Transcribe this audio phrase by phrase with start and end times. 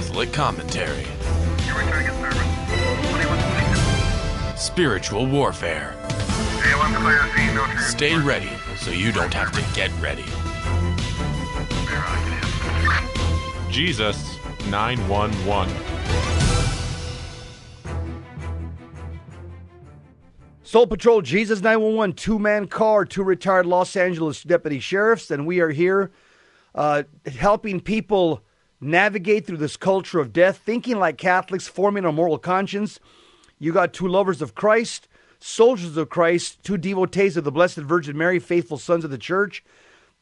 [0.00, 1.04] Catholic commentary.
[4.56, 5.94] Spiritual warfare.
[7.80, 8.48] Stay ready
[8.78, 10.24] so you don't have to get ready.
[13.70, 14.38] Jesus
[14.70, 15.70] 911.
[20.62, 25.60] Soul Patrol Jesus 911, two man car, two retired Los Angeles deputy sheriffs, and we
[25.60, 26.10] are here
[26.74, 28.42] uh, helping people
[28.80, 32.98] navigate through this culture of death, thinking like Catholics, forming a moral conscience.
[33.58, 35.06] You got two lovers of Christ,
[35.38, 39.62] soldiers of Christ, two devotees of the Blessed Virgin Mary, faithful sons of the church.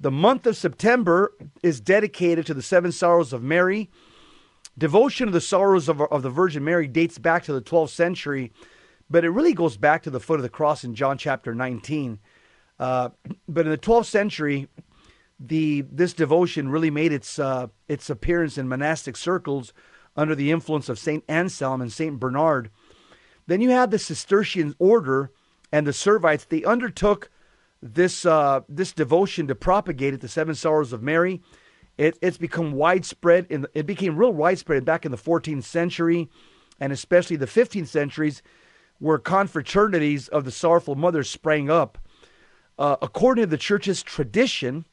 [0.01, 1.33] The month of September
[1.63, 3.91] is dedicated to the seven sorrows of Mary.
[4.77, 8.53] Devotion of the sorrows of, of the Virgin Mary dates back to the 12th century,
[9.11, 12.21] but it really goes back to the foot of the cross in John chapter 19.
[12.79, 13.09] Uh,
[13.49, 14.69] but in the 12th century,
[15.41, 19.73] the this devotion really made its uh, its appearance in monastic circles
[20.17, 22.71] under the influence of Saint Anselm and Saint Bernard.
[23.47, 25.31] Then you had the Cistercian order
[25.73, 26.49] and the Servites.
[26.49, 27.31] They undertook
[27.81, 31.41] this uh, this devotion to propagate it, the Seven Sorrows of Mary.
[31.97, 33.47] It, it's become widespread.
[33.49, 36.29] In it became real widespread back in the 14th century,
[36.81, 38.43] and especially the 15th centuries,
[38.99, 41.99] where confraternities of the Sorrowful Mother sprang up.
[42.79, 44.85] Uh, according to the church's tradition,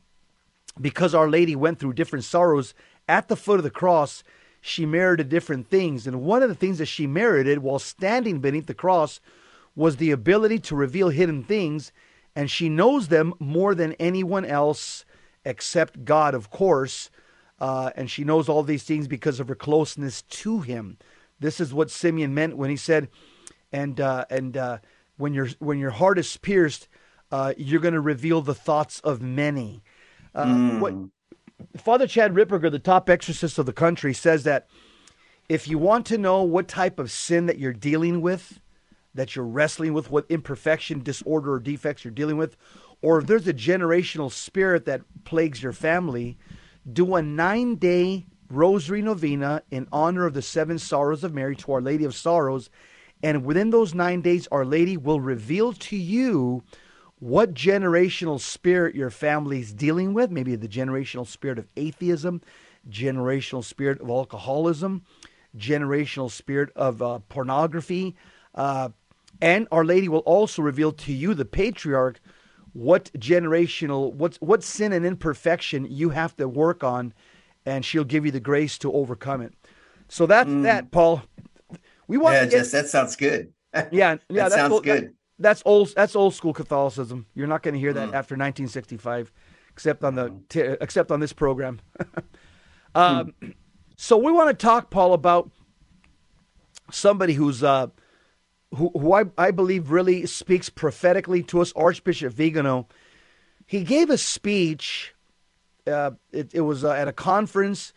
[0.79, 2.73] because Our Lady went through different sorrows
[3.07, 4.23] at the foot of the cross,
[4.61, 6.07] she merited different things.
[6.07, 9.19] And one of the things that she merited while standing beneath the cross
[9.75, 11.91] was the ability to reveal hidden things.
[12.35, 15.05] And she knows them more than anyone else
[15.45, 17.09] except God, of course.
[17.59, 20.97] Uh, and she knows all these things because of her closeness to him.
[21.39, 23.09] This is what Simeon meant when he said,
[23.71, 24.77] and uh, and uh,
[25.17, 26.87] when your when your heart is pierced,
[27.31, 29.83] uh, you're going to reveal the thoughts of many.
[30.35, 30.79] Uh, mm.
[30.79, 30.93] What
[31.77, 34.67] Father Chad Ripperger, the top exorcist of the country, says that
[35.47, 38.59] if you want to know what type of sin that you're dealing with,
[39.13, 42.57] that you're wrestling with, what imperfection, disorder, or defects you're dealing with,
[43.01, 46.37] or if there's a generational spirit that plagues your family,
[46.91, 51.71] do a nine day rosary novena in honor of the seven sorrows of Mary to
[51.71, 52.69] Our Lady of Sorrows.
[53.23, 56.63] And within those nine days, Our Lady will reveal to you
[57.25, 62.39] what generational spirit your family's dealing with, maybe the generational spirit of atheism,
[62.87, 65.03] generational spirit of alcoholism,
[65.57, 68.15] generational spirit of uh, pornography.
[68.53, 68.89] Uh,
[69.41, 72.19] and Our Lady will also reveal to you, the patriarch,
[72.73, 77.11] what generational, what, what sin and imperfection you have to work on,
[77.65, 79.51] and she'll give you the grace to overcome it.
[80.09, 80.61] So that's mm.
[80.61, 81.23] that, Paul.
[82.07, 83.51] We want yeah, to get, just, that sounds good.
[83.91, 85.14] Yeah, yeah, that sounds good.
[85.37, 85.93] That, that's old.
[85.95, 87.25] That's old school Catholicism.
[87.33, 88.13] You're not going to hear that mm.
[88.13, 89.31] after 1965,
[89.71, 91.81] except on the t- except on this program.
[92.95, 93.53] um, mm.
[93.97, 95.51] So we want to talk, Paul, about
[96.91, 97.87] somebody who's uh,
[98.73, 102.87] who, who I, I believe really speaks prophetically to us, Archbishop Vigano.
[103.65, 105.13] He gave a speech.
[105.87, 107.93] Uh, it, it, was uh, at a conference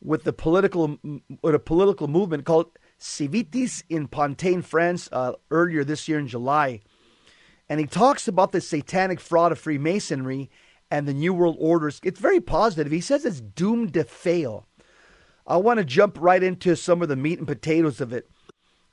[0.00, 0.96] with the political
[1.42, 2.70] with a political movement called
[3.02, 6.80] Civitas in Pontaine, France, uh, earlier this year in July.
[7.68, 10.50] And he talks about the satanic fraud of Freemasonry
[10.90, 12.00] and the New World Orders.
[12.04, 12.92] It's very positive.
[12.92, 14.66] He says it's doomed to fail.
[15.46, 18.30] I want to jump right into some of the meat and potatoes of it,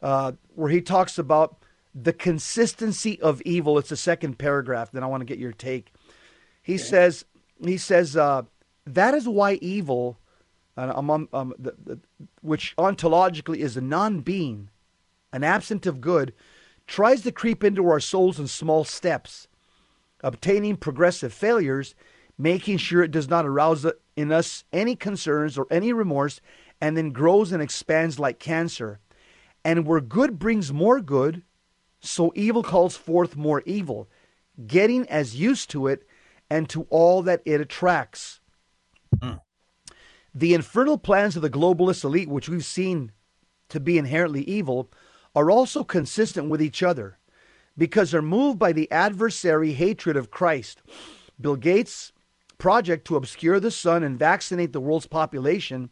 [0.01, 1.57] uh, where he talks about
[1.93, 3.77] the consistency of evil.
[3.77, 4.91] It's the second paragraph.
[4.91, 5.93] Then I want to get your take.
[6.63, 6.83] He okay.
[6.83, 7.25] says,
[7.63, 8.43] he says, uh,
[8.85, 10.17] that is why evil
[10.77, 11.99] um, um, the, the,
[12.41, 14.69] which ontologically is a non being,
[15.33, 16.33] an absent of good,
[16.87, 19.47] tries to creep into our souls in small steps,
[20.23, 21.95] obtaining progressive failures,
[22.37, 23.85] making sure it does not arouse
[24.15, 26.41] in us any concerns or any remorse,
[26.81, 28.99] and then grows and expands like cancer.
[29.63, 31.43] And where good brings more good,
[31.99, 34.09] so evil calls forth more evil,
[34.65, 36.07] getting as used to it
[36.49, 38.39] and to all that it attracts.
[39.17, 39.41] Mm.
[40.33, 43.11] The infernal plans of the globalist elite, which we've seen
[43.69, 44.89] to be inherently evil,
[45.35, 47.17] are also consistent with each other
[47.77, 50.81] because they're moved by the adversary hatred of Christ.
[51.39, 52.11] Bill Gates'
[52.57, 55.89] project to obscure the sun and vaccinate the world's population,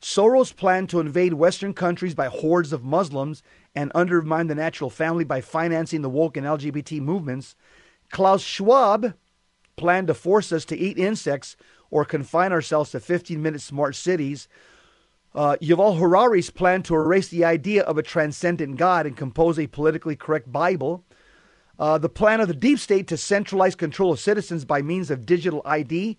[0.00, 3.42] Soros' plan to invade Western countries by hordes of Muslims
[3.74, 7.56] and undermine the natural family by financing the woke and LGBT movements,
[8.10, 9.14] Klaus Schwab
[9.76, 11.56] planned to force us to eat insects
[11.90, 14.48] or confine ourselves to 15 minute smart cities.
[15.34, 19.66] Uh, Yuval Harari's plan to erase the idea of a transcendent God and compose a
[19.66, 21.04] politically correct Bible.
[21.78, 25.26] Uh, the plan of the deep state to centralize control of citizens by means of
[25.26, 26.18] digital ID,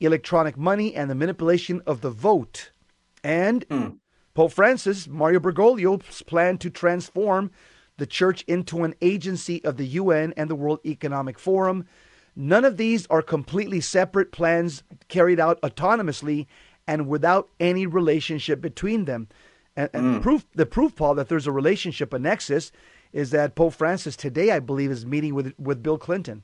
[0.00, 2.70] electronic money, and the manipulation of the vote.
[3.24, 3.98] And mm.
[4.34, 7.50] Pope Francis, Mario Bergoglio's plan to transform
[7.98, 11.86] the church into an agency of the UN and the World Economic Forum.
[12.34, 16.46] None of these are completely separate plans carried out autonomously
[16.86, 19.28] and without any relationship between them.
[19.76, 20.22] And, and mm.
[20.22, 22.72] proof, the proof, Paul, that there's a relationship, a nexus,
[23.12, 26.42] is that Pope Francis today, I believe, is meeting with with Bill Clinton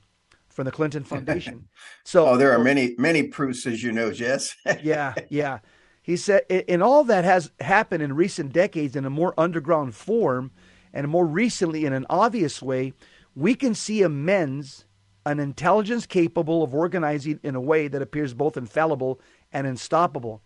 [0.49, 1.69] from the Clinton Foundation.
[2.05, 4.57] So, oh, there are many many proofs, as you know, Jess.
[4.83, 5.59] yeah, yeah.
[6.01, 10.53] He said, in all that has happened in recent decades in a more underground form,
[10.93, 12.93] and more recently in an obvious way.
[13.35, 14.85] We can see amends,
[15.29, 19.21] an intelligence capable of organizing in a way that appears both infallible
[19.53, 20.41] and unstoppable,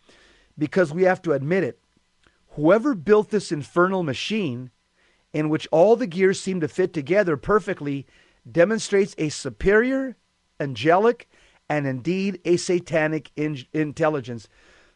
[0.59, 1.79] because we have to admit it.
[2.51, 4.71] Whoever built this infernal machine,
[5.33, 8.07] in which all the gears seem to fit together perfectly,
[8.51, 10.17] demonstrates a superior,
[10.59, 11.29] angelic,
[11.69, 14.49] and indeed a satanic in- intelligence.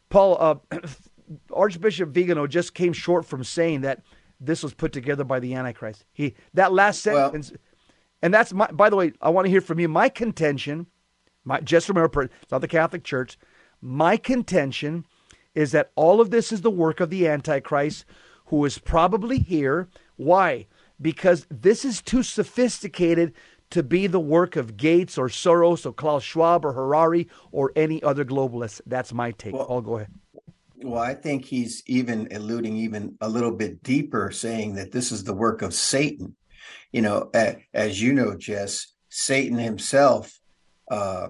[0.09, 0.77] Paul, uh,
[1.53, 4.01] Archbishop Vigano just came short from saying that
[4.39, 6.05] this was put together by the Antichrist.
[6.11, 7.59] He that last sentence, well,
[8.21, 8.67] and that's my.
[8.67, 9.87] By the way, I want to hear from you.
[9.87, 10.87] My contention,
[11.43, 13.37] my just remember, it's not the Catholic Church.
[13.81, 15.05] My contention
[15.53, 18.05] is that all of this is the work of the Antichrist,
[18.45, 19.87] who is probably here.
[20.15, 20.67] Why?
[21.01, 23.33] because this is too sophisticated
[23.69, 28.01] to be the work of Gates or Soros or Klaus Schwab or Harari or any
[28.01, 28.81] other globalist.
[28.85, 29.53] That's my take.
[29.53, 30.11] Well, I'll go ahead.
[30.83, 35.23] Well, I think he's even alluding even a little bit deeper, saying that this is
[35.23, 36.35] the work of Satan.
[36.91, 37.29] You know,
[37.73, 40.39] as you know, Jess, Satan himself,
[40.89, 41.29] uh,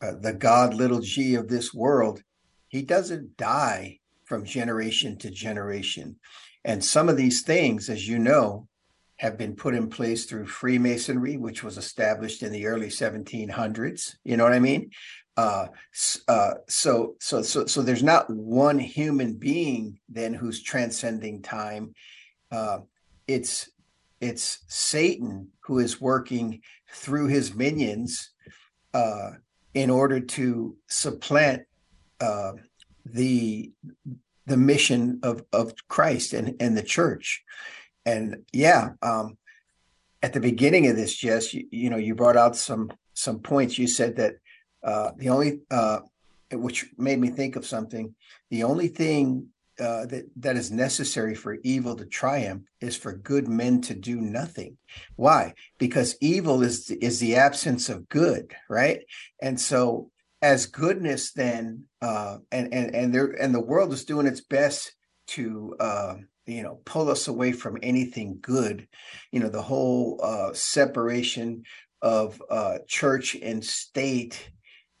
[0.00, 2.22] uh, the God little g of this world,
[2.68, 6.16] he doesn't die from generation to generation.
[6.64, 8.68] And some of these things, as you know,
[9.18, 14.16] have been put in place through Freemasonry, which was established in the early 1700s.
[14.24, 14.90] You know what I mean?
[15.36, 15.68] Uh,
[16.28, 21.94] uh, so, so, so, so there's not one human being then who's transcending time.
[22.50, 22.80] Uh,
[23.26, 23.70] it's
[24.20, 26.60] it's Satan who is working
[26.90, 28.30] through his minions
[28.94, 29.32] uh,
[29.74, 31.62] in order to supplant
[32.20, 32.52] uh,
[33.04, 33.70] the
[34.46, 37.42] the mission of of Christ and and the church.
[38.04, 39.36] And yeah, um,
[40.22, 43.78] at the beginning of this, Jess, you, you, know, you brought out some some points.
[43.78, 44.34] You said that
[44.82, 46.00] uh, the only, uh,
[46.52, 48.14] which made me think of something.
[48.50, 49.48] The only thing
[49.78, 54.20] uh, that that is necessary for evil to triumph is for good men to do
[54.20, 54.76] nothing.
[55.16, 55.54] Why?
[55.78, 59.00] Because evil is is the absence of good, right?
[59.40, 60.10] And so,
[60.42, 64.92] as goodness, then, uh, and and and there and the world is doing its best
[65.28, 66.14] to uh,
[66.46, 68.88] you know pull us away from anything good
[69.32, 71.62] you know the whole uh, separation
[72.02, 74.50] of uh, church and state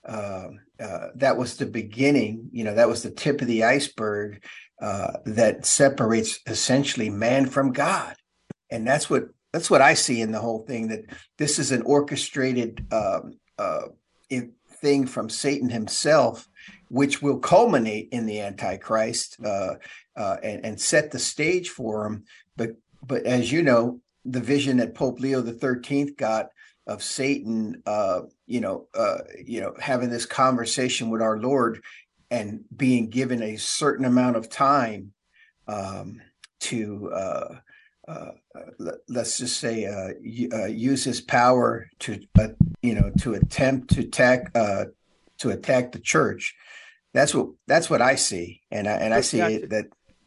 [0.06, 0.48] uh,
[0.80, 4.44] uh, that was the beginning you know that was the tip of the iceberg
[4.80, 8.16] uh, that separates essentially man from god
[8.70, 11.04] and that's what that's what i see in the whole thing that
[11.38, 13.82] this is an orchestrated um, uh,
[14.80, 16.48] thing from satan himself
[16.88, 19.74] which will culminate in the Antichrist uh,
[20.16, 22.24] uh, and, and, set the stage for him.
[22.56, 22.70] But
[23.06, 26.46] but as you know, the vision that Pope Leo the Thirteenth got
[26.86, 31.82] of Satan, uh, you know, uh, you know, having this conversation with our Lord
[32.30, 35.12] and being given a certain amount of time
[35.68, 36.20] um,
[36.60, 37.10] to.
[37.12, 37.54] Uh,
[38.08, 38.30] uh,
[39.08, 42.20] let's just say use his power to
[42.80, 46.54] you know to attempt to attack to attack the church
[47.16, 49.86] that's what that's what I see, and I and I see it, that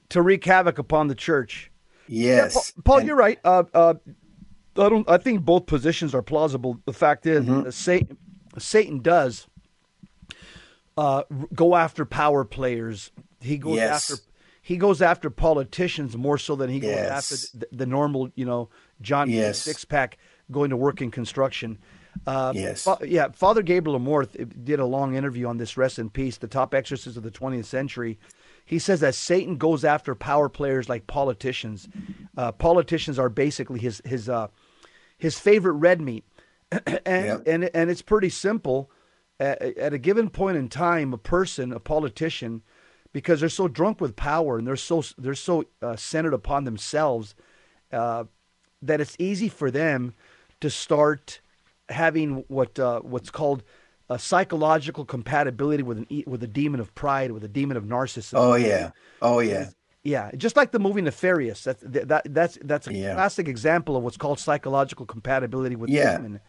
[0.10, 1.72] to wreak havoc upon the church.
[2.08, 3.38] Yes, yeah, Paul, and, you're right.
[3.44, 3.94] Uh, uh,
[4.76, 5.08] I don't.
[5.08, 6.80] I think both positions are plausible.
[6.86, 7.70] The fact is, mm-hmm.
[7.70, 8.18] Satan,
[8.58, 9.48] Satan does
[11.00, 11.24] uh,
[11.56, 13.12] go after power players.
[13.40, 14.12] He goes yes.
[14.12, 14.24] after
[14.62, 17.10] he goes after politicians more so than he goes yes.
[17.10, 18.70] after the, the, normal, you know,
[19.02, 19.60] John yes.
[19.60, 20.18] six pack
[20.52, 21.80] going to work in construction.
[22.28, 22.84] Uh, yes.
[22.84, 26.48] Fa- yeah, Father Gabriel Amorth did a long interview on this Rest in Peace, the
[26.48, 28.20] top exorcist of the 20th century.
[28.66, 31.88] He says that Satan goes after power players like politicians.
[32.38, 34.50] Uh, politicians are basically his his uh,
[35.18, 36.26] his favorite red meat,
[36.72, 37.44] and, yep.
[37.48, 38.92] and and it's pretty simple.
[39.40, 42.62] At, at, a given point in time, a person, a politician,
[43.14, 47.36] because they're so drunk with power and they're so they're so uh, centered upon themselves,
[47.94, 48.26] uh,
[48.82, 50.14] that it's easy for them
[50.60, 51.40] to start
[51.90, 53.64] having what uh, what's called
[54.10, 58.34] a psychological compatibility with an with a demon of pride, with a demon of narcissism.
[58.36, 58.92] Oh yeah,
[59.22, 59.70] oh yeah,
[60.04, 60.32] yeah.
[60.36, 61.64] Just like the movie Nefarious.
[61.64, 63.14] That's that that's that's a yeah.
[63.14, 66.18] classic example of what's called psychological compatibility with yeah.
[66.18, 66.40] demon.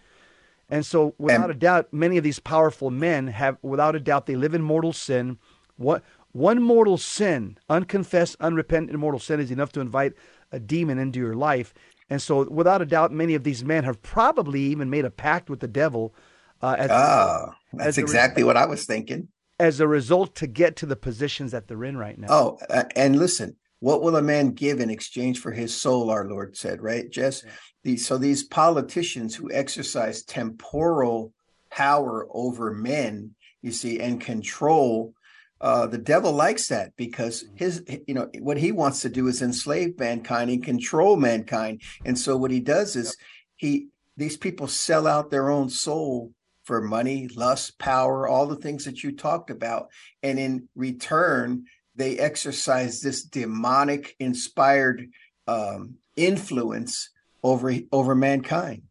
[0.70, 4.26] And so, without and, a doubt, many of these powerful men have, without a doubt,
[4.26, 5.38] they live in mortal sin.
[5.76, 10.12] What One mortal sin, unconfessed, unrepentant mortal sin, is enough to invite
[10.52, 11.74] a demon into your life.
[12.08, 15.50] And so, without a doubt, many of these men have probably even made a pact
[15.50, 16.14] with the devil.
[16.62, 19.28] Uh, as, Ah, that's as a re- exactly what I was thinking.
[19.58, 22.28] as a result to get to the positions that they're in right now.
[22.30, 26.10] Oh, uh, and listen, what will a man give in exchange for his soul?
[26.10, 27.44] Our Lord said, right, Jess?
[27.82, 31.32] These, so these politicians who exercise temporal
[31.70, 35.14] power over men, you see, and control.
[35.60, 39.42] Uh, the devil likes that because his, you know, what he wants to do is
[39.42, 41.82] enslave mankind and control mankind.
[42.04, 43.16] And so what he does is
[43.56, 46.32] he, these people sell out their own soul
[46.64, 49.88] for money, lust, power, all the things that you talked about.
[50.22, 55.08] And in return, they exercise this demonic inspired
[55.46, 57.10] um, influence
[57.42, 58.82] over over mankind.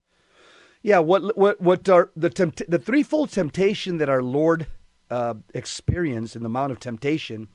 [0.82, 4.68] Yeah, what what what are the tempt- the threefold temptation that our Lord
[5.10, 7.48] uh, experienced in the Mount of Temptation?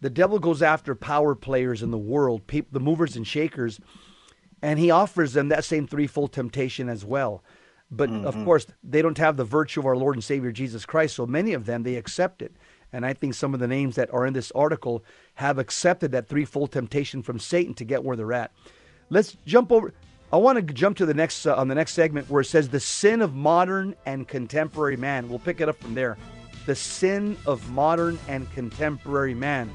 [0.00, 3.80] The devil goes after power players in the world, peop the movers and shakers,
[4.60, 7.42] and he offers them that same threefold temptation as well.
[7.90, 11.14] But of course, they don't have the virtue of our Lord and Savior Jesus Christ,
[11.14, 12.54] so many of them they accept it.
[12.94, 16.28] And I think some of the names that are in this article have accepted that
[16.28, 18.52] threefold temptation from Satan to get where they're at.
[19.10, 19.92] Let's jump over.
[20.32, 22.68] I want to jump to the next uh, on the next segment where it says
[22.68, 25.28] the sin of modern and contemporary man.
[25.28, 26.16] We'll pick it up from there.
[26.66, 29.70] The sin of modern and contemporary man.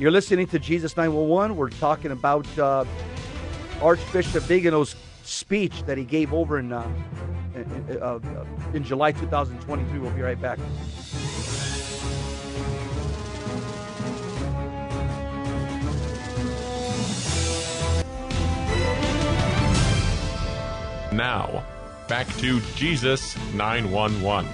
[0.00, 1.56] You're listening to Jesus 911.
[1.56, 2.84] We're talking about uh,
[3.80, 6.88] Archbishop Vigano's speech that he gave over in, uh,
[7.54, 8.20] in, uh, uh,
[8.74, 10.00] in July 2023.
[10.00, 10.58] We'll be right back.
[21.14, 21.64] Now,
[22.08, 24.50] back to Jesus 911.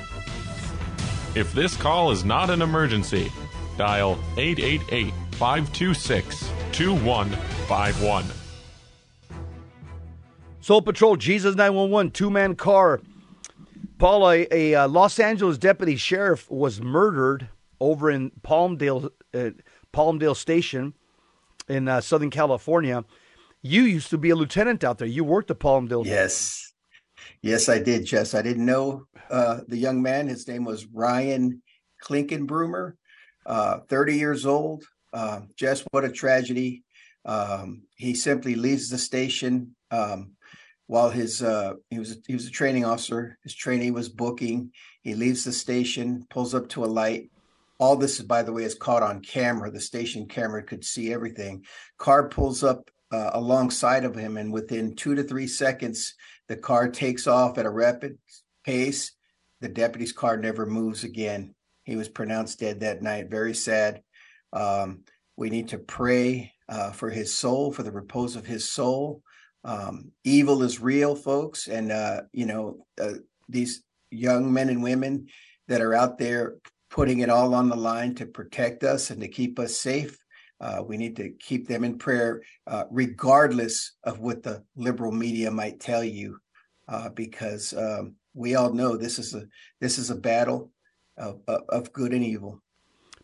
[1.34, 3.32] If this call is not an emergency,
[3.78, 8.24] dial 888 526 2151.
[10.60, 13.00] Soul Patrol, Jesus 911, two man car.
[13.96, 17.48] Paul, a, a uh, Los Angeles deputy sheriff was murdered
[17.80, 19.50] over in Palmdale, uh,
[19.94, 20.92] Palmdale Station
[21.68, 23.02] in uh, Southern California.
[23.62, 25.08] You used to be a lieutenant out there.
[25.08, 26.06] You worked at Palmdale.
[26.06, 26.72] Yes.
[27.42, 28.34] Yes, I did, Jess.
[28.34, 30.28] I didn't know uh, the young man.
[30.28, 31.62] His name was Ryan
[32.02, 32.94] Clinkunbroomer,
[33.46, 34.84] uh, 30 years old.
[35.12, 36.84] Uh, Jess, what a tragedy.
[37.24, 40.32] Um, he simply leaves the station um,
[40.86, 43.38] while his uh, he was he was a training officer.
[43.42, 44.72] His trainee was booking.
[45.02, 47.30] He leaves the station, pulls up to a light.
[47.78, 49.70] All this, is, by the way, is caught on camera.
[49.70, 51.64] The station camera could see everything.
[51.98, 56.14] Car pulls up uh, alongside of him, and within two to three seconds,
[56.48, 58.18] the car takes off at a rapid
[58.64, 59.12] pace.
[59.60, 61.54] The deputy's car never moves again.
[61.84, 63.30] He was pronounced dead that night.
[63.30, 64.02] Very sad.
[64.52, 65.04] Um,
[65.36, 69.22] we need to pray uh, for his soul, for the repose of his soul.
[69.64, 73.14] Um, evil is real, folks, and uh, you know uh,
[73.48, 75.28] these young men and women
[75.68, 76.56] that are out there
[76.90, 80.18] putting it all on the line to protect us and to keep us safe.
[80.60, 85.50] Uh, we need to keep them in prayer, uh, regardless of what the liberal media
[85.50, 86.38] might tell you,
[86.88, 89.46] uh, because um, we all know this is a
[89.80, 90.70] this is a battle
[91.16, 92.62] of, of, good and evil.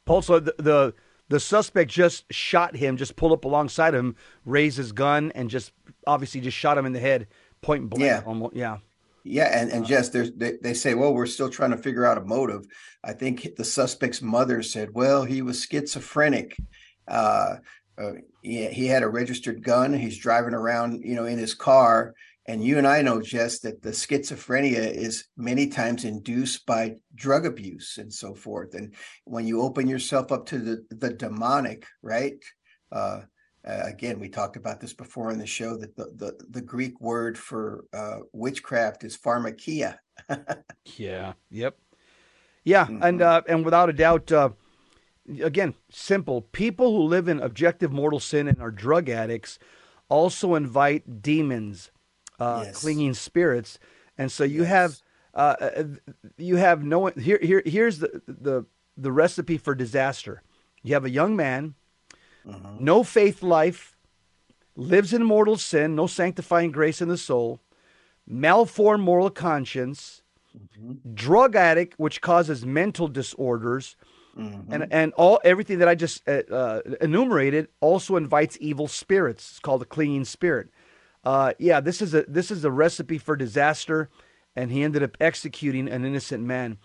[0.04, 0.94] Paul, the, the
[1.28, 5.72] the suspect just shot him, just pulled up alongside him, raised his gun, and just
[6.06, 7.26] obviously just shot him in the head,
[7.60, 8.04] point blank.
[8.04, 8.22] Yeah.
[8.24, 8.78] Almost, yeah.
[9.24, 12.16] Yeah, and and Jess, there's they, they say, well, we're still trying to figure out
[12.16, 12.64] a motive.
[13.02, 16.56] I think the suspect's mother said, well, he was schizophrenic.
[17.08, 17.56] Uh,
[17.98, 19.92] uh, he, he had a registered gun.
[19.92, 22.14] He's driving around, you know, in his car.
[22.48, 27.44] And you and I know, Jess, that the schizophrenia is many times induced by drug
[27.44, 28.74] abuse and so forth.
[28.74, 28.94] And
[29.24, 32.36] when you open yourself up to the the demonic, right?
[32.92, 33.22] Uh,
[33.64, 37.36] again, we talked about this before in the show that the the, the Greek word
[37.36, 39.96] for uh, witchcraft is pharmakeia.
[40.96, 41.32] Yeah.
[41.50, 41.76] Yep.
[42.64, 44.50] Yeah, and uh, and without a doubt, uh,
[45.42, 46.42] again, simple.
[46.42, 49.58] People who live in objective mortal sin and are drug addicts
[50.08, 51.90] also invite demons,
[52.38, 52.76] uh, Yes.
[52.82, 53.78] clinging spirits,
[54.18, 55.00] and so you have
[55.34, 55.84] uh, uh,
[56.38, 58.64] you have no here here here's the the
[58.96, 60.42] the recipe for disaster.
[60.82, 61.74] You have a young man,
[62.78, 63.96] no faith life,
[64.76, 67.60] lives in mortal sin, no sanctifying grace in the soul,
[68.26, 70.22] malformed moral conscience,
[71.12, 73.96] drug addict, which causes mental disorders,
[74.36, 79.50] and and all everything that I just uh, uh, enumerated also invites evil spirits.
[79.52, 80.68] It's called a clinging spirit.
[81.24, 84.10] Uh, yeah, this is a this is a recipe for disaster,
[84.54, 86.78] and he ended up executing an innocent man.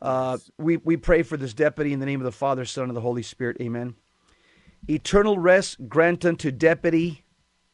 [0.00, 2.96] Uh, we, we pray for this deputy in the name of the Father, Son, and
[2.96, 3.56] the Holy Spirit.
[3.60, 3.94] Amen.
[4.88, 7.24] Eternal rest grant unto deputy,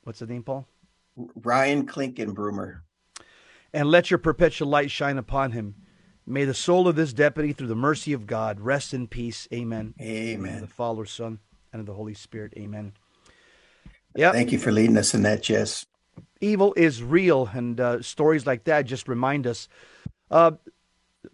[0.05, 0.67] what's the name, Paul?
[1.17, 2.81] Ryan Clinkunbroomer.
[3.73, 5.75] And let your perpetual light shine upon him.
[6.27, 9.47] May the soul of this deputy, through the mercy of God, rest in peace.
[9.53, 9.95] Amen.
[10.01, 10.61] Amen.
[10.63, 11.39] the Father, Son,
[11.73, 12.55] and of the Holy Spirit.
[12.57, 12.93] Amen.
[14.17, 14.33] Yeah.
[14.33, 15.87] Thank you for leading us in that, Jess.
[16.41, 19.69] Evil is real, and uh, stories like that just remind us.
[20.31, 20.53] Uh,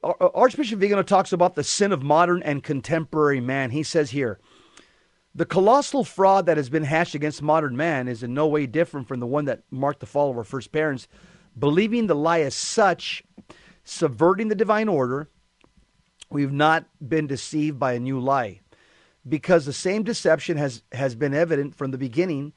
[0.02, 3.70] Archbishop Vigano talks about the sin of modern and contemporary man.
[3.70, 4.38] He says here,
[5.34, 9.06] the colossal fraud that has been hatched against modern man is in no way different
[9.06, 11.06] from the one that marked the fall of our first parents,
[11.58, 13.22] believing the lie as such,
[13.90, 15.28] subverting the divine order.
[16.30, 18.60] We've not been deceived by a new lie
[19.28, 22.52] because the same deception has, has been evident from the beginning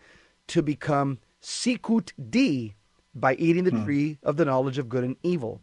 [0.48, 2.76] to become sicut dii
[3.16, 3.84] by eating the hmm.
[3.84, 5.62] tree of the knowledge of good and evil,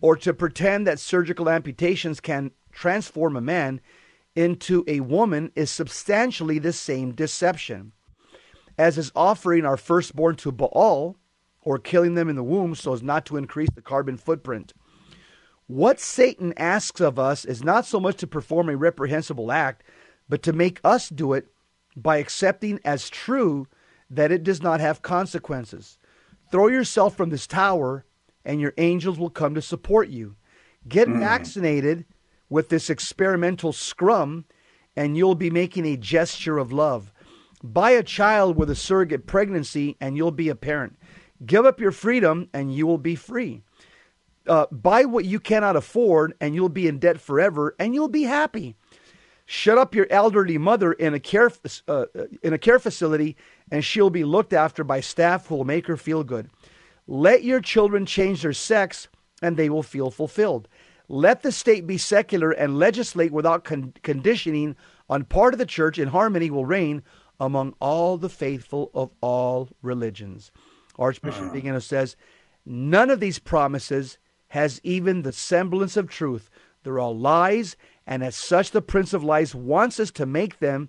[0.00, 3.80] or to pretend that surgical amputations can transform a man
[4.36, 7.92] into a woman is substantially the same deception.
[8.78, 11.16] As is offering our firstborn to Baal,
[11.62, 14.72] or killing them in the womb so as not to increase the carbon footprint.
[15.68, 19.84] What Satan asks of us is not so much to perform a reprehensible act,
[20.26, 21.48] but to make us do it
[21.94, 23.68] by accepting as true
[24.08, 25.98] that it does not have consequences.
[26.50, 28.06] Throw yourself from this tower,
[28.46, 30.36] and your angels will come to support you.
[30.88, 31.20] Get mm.
[31.20, 32.06] vaccinated
[32.48, 34.46] with this experimental scrum,
[34.96, 37.12] and you'll be making a gesture of love.
[37.62, 40.96] Buy a child with a surrogate pregnancy, and you'll be a parent.
[41.44, 43.64] Give up your freedom, and you will be free.
[44.48, 48.22] Uh, buy what you cannot afford, and you'll be in debt forever, and you'll be
[48.22, 48.74] happy.
[49.44, 51.50] Shut up your elderly mother in a care
[51.86, 52.06] uh,
[52.42, 53.36] in a care facility,
[53.70, 56.50] and she'll be looked after by staff who will make her feel good.
[57.06, 59.08] Let your children change their sex,
[59.40, 60.68] and they will feel fulfilled.
[61.08, 64.76] Let the state be secular and legislate without con- conditioning
[65.08, 67.02] on part of the church, and harmony will reign
[67.40, 70.50] among all the faithful of all religions.
[70.98, 71.52] Archbishop uh.
[71.52, 72.16] Vigano says,
[72.66, 74.18] none of these promises
[74.48, 76.50] has even the semblance of truth.
[76.82, 80.88] They're all lies, and as such, the Prince of Lies wants us to make them,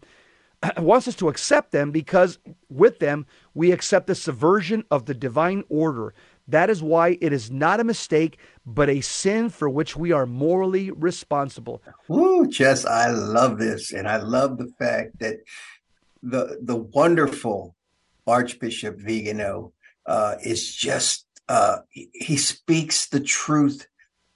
[0.78, 5.64] wants us to accept them because with them we accept the subversion of the divine
[5.68, 6.14] order.
[6.48, 10.26] That is why it is not a mistake, but a sin for which we are
[10.26, 11.84] morally responsible.
[12.10, 13.94] Ooh, Jess, I love this.
[13.94, 15.38] And I love the fact that
[16.24, 17.76] the the wonderful
[18.26, 19.74] Archbishop Vigano
[20.06, 23.88] uh, is just uh, he speaks the truth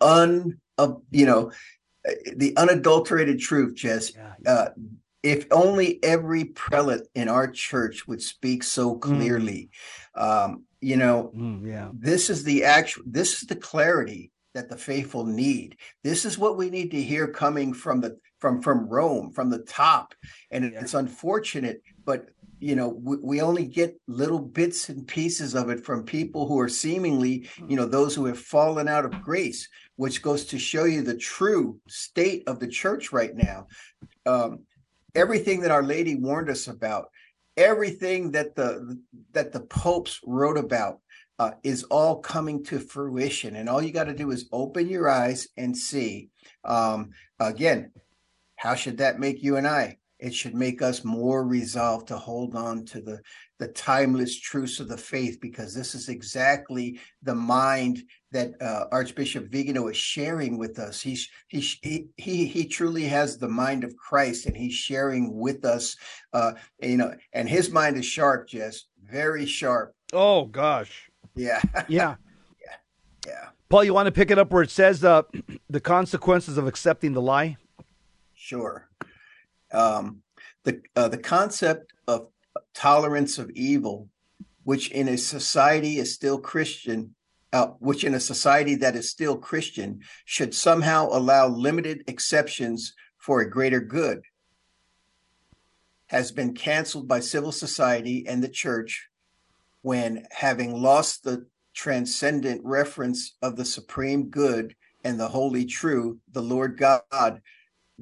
[0.02, 1.52] un uh, you know
[2.36, 4.14] the unadulterated truth, Jess.
[4.16, 4.52] Yeah, yeah.
[4.52, 4.70] Uh,
[5.22, 9.02] if only every prelate in our church would speak so mm.
[9.02, 9.70] clearly.
[10.16, 10.22] Mm.
[10.22, 11.90] Um, you know, mm, yeah.
[11.94, 15.78] this is the actual, this is the clarity that the faithful need.
[16.04, 19.60] This is what we need to hear coming from the from from Rome, from the
[19.60, 20.14] top.
[20.52, 20.82] And yeah.
[20.82, 22.28] it's unfortunate, but
[22.64, 26.58] you know, we, we, only get little bits and pieces of it from people who
[26.60, 27.70] are seemingly, hmm.
[27.70, 31.18] you know, those who have fallen out of grace, which goes to show you the
[31.18, 33.68] true state of the church right now.
[34.26, 34.60] Um,
[35.14, 37.10] everything that Our Lady warned us about,
[37.58, 38.98] everything that the
[39.34, 41.00] that the popes wrote about
[41.40, 45.10] uh, is all coming to fruition and all you got to do is open your
[45.10, 46.30] eyes and see
[46.64, 47.92] um, again
[48.56, 52.56] how should that make you and i it should make us more resolved to hold
[52.56, 53.20] on to the
[53.60, 59.50] the timeless truths of the faith because this is exactly the mind that uh, Archbishop
[59.52, 61.02] Vigano is sharing with us.
[61.02, 65.66] He's he, he he he truly has the mind of Christ, and he's sharing with
[65.66, 65.98] us.
[66.32, 69.94] Uh, you know, and his mind is sharp, Jess, very sharp.
[70.14, 72.16] Oh gosh, yeah, yeah,
[72.62, 72.76] yeah,
[73.28, 73.50] yeah.
[73.68, 75.24] Paul, you want to pick it up where it says uh,
[75.70, 77.58] the consequences of accepting the lie?
[78.34, 78.90] Sure.
[79.74, 80.20] Um,
[80.64, 82.28] the uh, the concept of
[82.74, 84.10] tolerance of evil,
[84.64, 87.16] which in a society is still Christian,
[87.52, 93.42] uh, which in a society that is still Christian, should somehow allow limited exceptions for
[93.42, 94.22] a greater good,
[96.08, 99.10] has been canceled by civil society and the church
[99.82, 106.42] when, having lost the transcendent reference of the supreme good and the holy true, the
[106.42, 107.42] Lord God,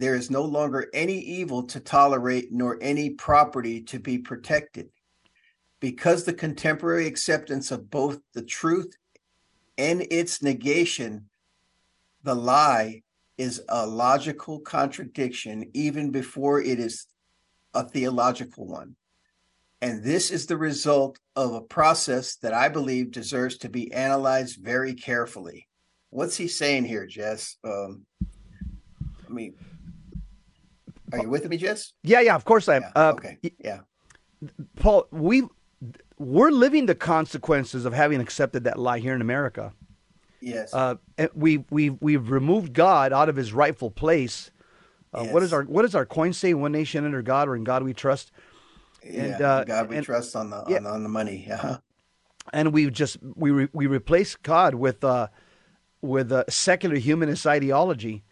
[0.02, 4.90] there is no longer any evil to tolerate nor any property to be protected.
[5.80, 8.96] Because the contemporary acceptance of both the truth
[9.78, 11.30] and its negation,
[12.24, 13.02] the lie
[13.38, 17.08] is a logical contradiction even before it is
[17.74, 18.96] a theological one.
[19.82, 24.60] And this is the result of a process that I believe deserves to be analyzed
[24.62, 25.68] very carefully.
[26.12, 27.58] What's he saying here, Jess?
[27.64, 28.06] Um,
[29.32, 29.56] mean,
[31.12, 31.93] are you with me, Jess?
[32.04, 32.82] Yeah, yeah, of course I am.
[32.84, 32.91] Yeah.
[32.95, 33.38] Uh, okay.
[33.60, 33.80] Yeah.
[34.76, 35.43] Paul, we
[36.17, 39.74] we're living the consequences of having accepted that lie here in America.
[40.41, 40.74] Yes.
[40.74, 44.52] Uh, and we we we've removed God out of His rightful place.
[45.13, 45.47] Uh, What Yes.
[45.50, 46.54] is our what does our coin say?
[46.54, 48.32] One nation under God, or in God we trust.
[49.04, 49.24] yeah.
[49.24, 50.78] and, uh, God, we and- trust on the yeah.
[50.78, 51.47] on, the- on the money.
[51.52, 51.78] Uh-huh.
[52.54, 55.28] and we just we re, we replace God with uh
[56.02, 58.24] with a secular humanist ideology.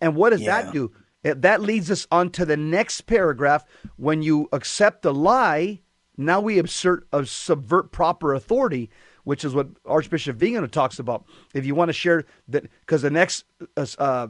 [0.00, 0.62] And what does Yeah.
[0.62, 0.90] that do?
[1.22, 3.64] That leads us on to the next paragraph.
[3.96, 5.80] When you accept the lie,
[6.16, 8.90] now we assert, uh, subvert proper authority,
[9.24, 11.24] which is what Archbishop Vigano talks about.
[11.54, 13.44] If you want to share that, because the next
[13.76, 14.28] uh, uh,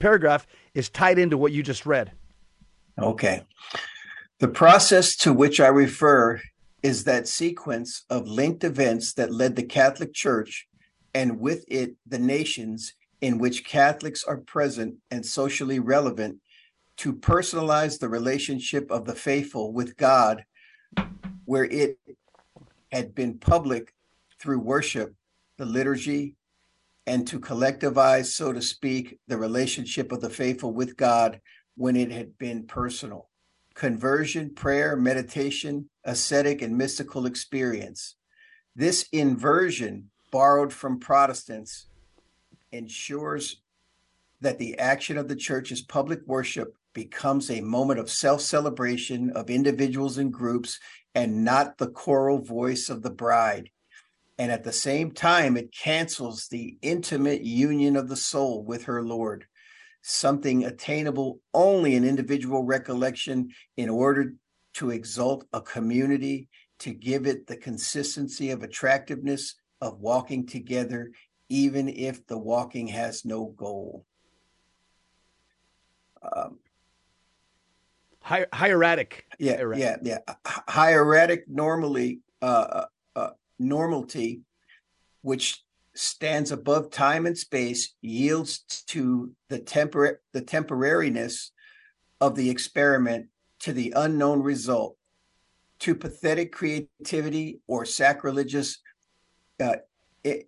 [0.00, 2.12] paragraph is tied into what you just read.
[2.98, 3.44] Okay.
[4.40, 6.40] The process to which I refer
[6.82, 10.66] is that sequence of linked events that led the Catholic Church
[11.14, 16.40] and with it the nations in which Catholics are present and socially relevant
[16.98, 20.44] to personalize the relationship of the faithful with God,
[21.44, 21.98] where it
[22.90, 23.94] had been public
[24.40, 25.14] through worship,
[25.56, 26.34] the liturgy,
[27.06, 31.40] and to collectivize, so to speak, the relationship of the faithful with God
[31.76, 33.28] when it had been personal.
[33.74, 38.16] Conversion, prayer, meditation, ascetic, and mystical experience.
[38.74, 41.86] This inversion, borrowed from Protestants,
[42.72, 43.62] ensures
[44.40, 49.50] that the action of the church's public worship becomes a moment of self celebration of
[49.50, 50.78] individuals and groups
[51.14, 53.70] and not the choral voice of the bride.
[54.38, 59.02] And at the same time, it cancels the intimate union of the soul with her
[59.02, 59.46] Lord,
[60.00, 64.34] something attainable only in individual recollection in order
[64.74, 66.48] to exalt a community,
[66.80, 71.12] to give it the consistency of attractiveness of walking together,
[71.52, 74.06] even if the walking has no goal.
[76.22, 76.60] Um,
[78.22, 79.26] Hi- hieratic.
[79.38, 79.84] yeah, Hieratic.
[79.84, 80.34] yeah, yeah.
[80.46, 84.40] Hi- Hieratic normally, uh, uh, normality,
[85.20, 85.62] which
[85.94, 91.50] stands above time and space, yields to the tempor- the temporariness
[92.18, 93.26] of the experiment
[93.58, 94.96] to the unknown result,
[95.80, 98.80] to pathetic creativity or sacrilegious
[99.60, 99.76] uh,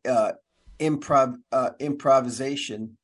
[0.09, 0.33] uh,
[0.79, 2.97] improv uh, improvisation.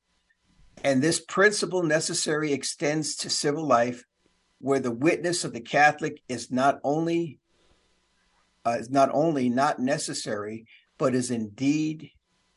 [0.83, 4.05] And this principle necessary extends to civil life
[4.61, 7.39] where the witness of the Catholic is not only
[8.67, 10.67] uh, is not only not necessary,
[10.99, 12.11] but is indeed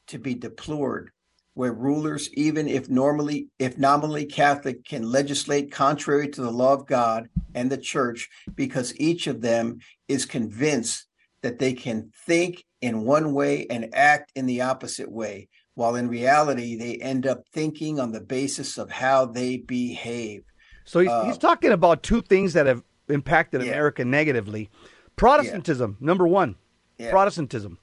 [0.08, 1.12] to be deplored.
[1.56, 6.88] Where rulers, even if normally if nominally Catholic, can legislate contrary to the law of
[6.88, 11.06] God and the Church, because each of them is convinced
[11.44, 16.10] that they can think in one way and act in the opposite way, while in
[16.10, 20.44] reality they end up thinking on the basis of how they behave.
[20.84, 23.70] So he's, Uh, he's talking about two things that have impacted Yeah.
[23.72, 24.70] America negatively.
[25.16, 26.56] Protestantism, number one.
[26.98, 27.10] Yeah.
[27.10, 27.78] Protestantism.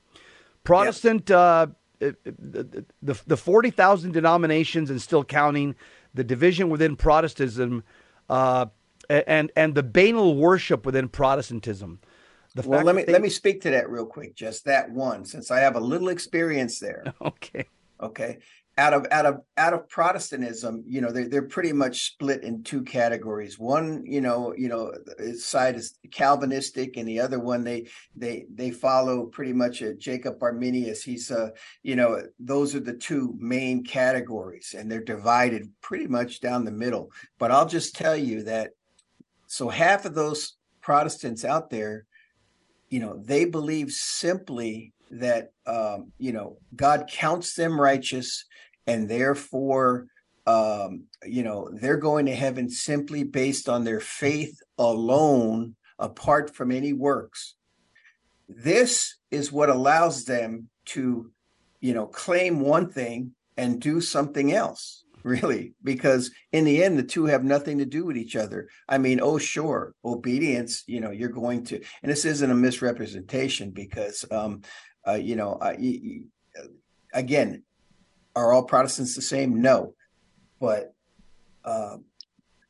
[0.65, 1.69] Protestant, uh,
[2.03, 5.75] uh, the, the, the 40,000 denominations and still counting,
[6.13, 7.85] the division within Protestantism,
[8.29, 8.67] uh,
[9.09, 12.01] and, and the banal worship within Protestantism.
[12.55, 14.35] The Well, let me they- let me speak to that real quick.
[14.35, 17.05] Just that one, since I have a little experience there.
[17.23, 17.67] Okay.
[18.03, 18.39] Okay,
[18.79, 22.63] out of out of out of Protestantism, you know, they're they're pretty much split in
[22.63, 23.59] two categories.
[23.59, 28.47] One, you know, you know, its side is Calvinistic, and the other one they they
[28.55, 31.03] they follow pretty much a Jacob Arminius.
[31.03, 36.41] He's a you know, those are the two main categories, and they're divided pretty much
[36.41, 37.13] down the middle.
[37.39, 38.71] But I'll just tell you that
[39.47, 42.07] so half of those Protestants out there
[42.91, 48.45] you know they believe simply that um, you know god counts them righteous
[48.87, 50.07] and therefore
[50.47, 56.73] um, you know they're going to heaven simply based on their faith alone apart from
[56.73, 57.55] any works.
[58.49, 61.31] This is what allows them to
[61.81, 67.03] you know claim one thing and do something else really because in the end the
[67.03, 68.69] two have nothing to do with each other.
[68.89, 73.71] I mean oh sure obedience you know you're going to and this isn't a misrepresentation
[73.71, 74.63] because um
[75.07, 76.21] uh, you know y-
[77.13, 77.63] again
[78.37, 79.61] are all protestants the same?
[79.61, 79.95] No.
[80.61, 80.95] But
[81.65, 81.97] uh,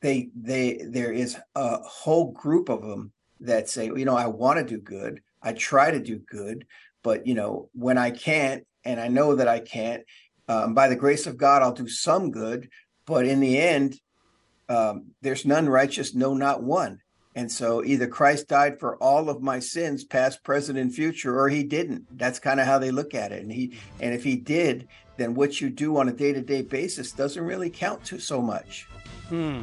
[0.00, 4.58] they they there is a whole group of them that say you know i want
[4.58, 5.22] to do good.
[5.42, 6.66] I try to do good
[7.02, 10.02] but you know when i can't and i know that i can't
[10.50, 12.68] um, by the grace of God, I'll do some good,
[13.06, 14.00] but in the end,
[14.68, 16.98] um, there's none righteous, no, not one.
[17.36, 21.48] And so either Christ died for all of my sins, past, present, and future, or
[21.48, 22.18] he didn't.
[22.18, 23.42] That's kind of how they look at it.
[23.42, 27.44] And he and if he did, then what you do on a day-to-day basis doesn't
[27.44, 28.88] really count to so much.
[29.28, 29.62] Hmm.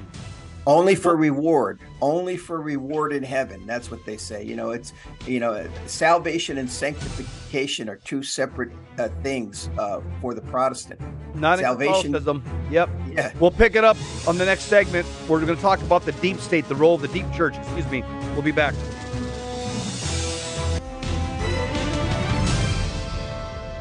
[0.67, 3.65] Only for reward, only for reward in heaven.
[3.65, 4.43] That's what they say.
[4.43, 4.91] You know, it's
[5.25, 10.99] you know, salvation and sanctification are two separate uh, things uh, for the Protestant.
[11.36, 12.12] Not salvation.
[12.12, 12.43] Catholicism.
[12.69, 12.89] Yep.
[13.10, 13.32] Yeah.
[13.39, 13.95] We'll pick it up
[14.27, 15.08] on the next segment.
[15.30, 17.56] We're going to talk about the deep state, the role of the deep church.
[17.56, 18.03] Excuse me.
[18.34, 18.75] We'll be back.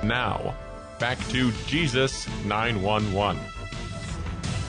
[0.05, 0.55] Now,
[1.01, 3.43] back to Jesus 911.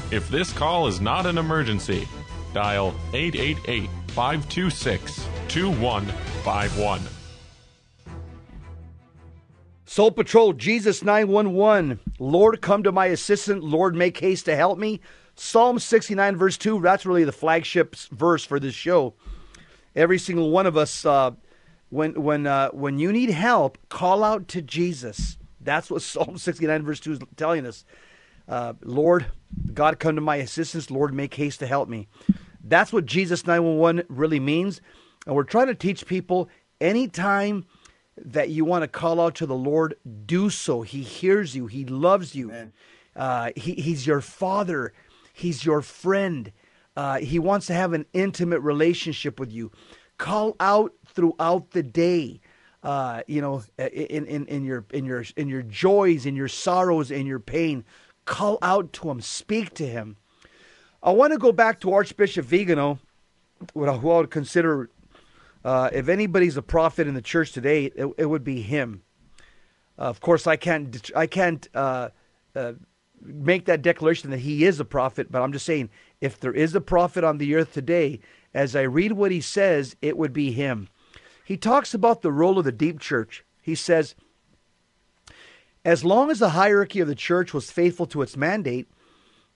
[0.10, 2.08] If this call is not an emergency,
[2.54, 7.02] dial 888 526 2151.
[9.86, 12.00] Soul Patrol, Jesus 911.
[12.20, 13.62] Lord, come to my assistance.
[13.62, 15.02] Lord, make haste to help me.
[15.36, 16.80] Psalm 69, verse 2.
[16.82, 19.14] That's really the flagship verse for this show.
[19.94, 21.32] Every single one of us, uh,
[21.90, 25.38] when, when, uh, when you need help, call out to Jesus.
[25.60, 27.84] That's what Psalm 69, verse 2 is telling us.
[28.48, 29.28] Uh, Lord,
[29.74, 30.90] God, come to my assistance.
[30.90, 32.08] Lord, make haste to help me.
[32.64, 34.82] That's what Jesus 911 really means.
[35.26, 37.66] And we're trying to teach people anytime
[38.18, 40.82] that you want to call out to the Lord, do so.
[40.82, 42.72] He hears you, He loves you.
[43.16, 44.94] Uh, he, he's your father,
[45.34, 46.52] He's your friend.
[46.98, 49.72] Uh, he wants to have an intimate relationship with you.
[50.18, 52.42] Call out throughout the day.
[52.82, 57.12] Uh, you know, in, in, in your in your in your joys, in your sorrows,
[57.12, 57.86] in your pain,
[58.28, 60.18] call out to him, speak to him.
[61.02, 63.00] I want to go back to Archbishop Vigano,
[63.74, 64.92] who I would consider
[65.66, 69.02] uh, if anybody's a prophet in the church today, it, it would be him.
[69.98, 72.10] Uh, of course, I can't I can't uh,
[72.56, 72.74] uh,
[73.22, 75.90] make that declaration that he is a prophet, but I'm just saying
[76.22, 78.20] if there is a prophet on the earth today,
[78.54, 80.88] as I read what he says, it would be him.
[81.44, 83.44] He talks about the role of the deep church.
[83.62, 84.16] He says,
[85.88, 88.90] as long as the hierarchy of the church was faithful to its mandate,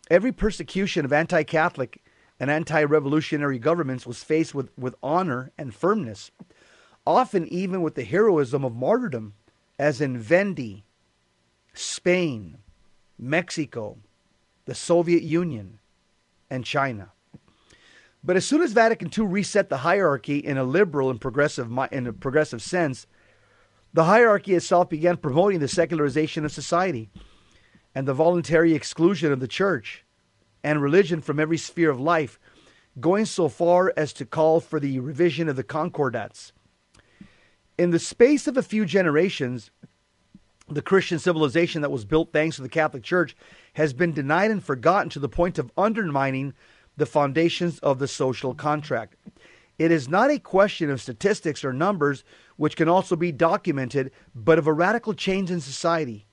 [0.09, 2.01] every persecution of anti Catholic
[2.39, 6.31] and anti revolutionary governments was faced with, with honor and firmness,
[7.05, 9.33] often even with the heroism of martyrdom,
[9.77, 10.85] as in Vendee,
[11.73, 12.59] Spain,
[13.19, 13.97] Mexico,
[14.63, 15.79] the Soviet Union,
[16.49, 17.11] and China.
[18.23, 22.07] But as soon as Vatican II reset the hierarchy in a liberal and progressive in
[22.07, 23.05] a progressive sense,
[23.93, 27.09] the hierarchy itself began promoting the secularization of society
[27.93, 30.05] and the voluntary exclusion of the church
[30.63, 32.39] and religion from every sphere of life,
[32.99, 36.51] going so far as to call for the revision of the concordats.
[37.77, 39.71] In the space of a few generations,
[40.69, 43.35] the Christian civilization that was built thanks to the Catholic Church
[43.73, 46.53] has been denied and forgotten to the point of undermining
[46.95, 49.15] the foundations of the social contract.
[49.79, 52.23] It is not a question of statistics or numbers,
[52.61, 56.27] which can also be documented, but of a radical change in society,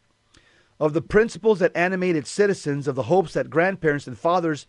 [0.79, 4.67] of the principles that animated citizens, of the hopes that grandparents and fathers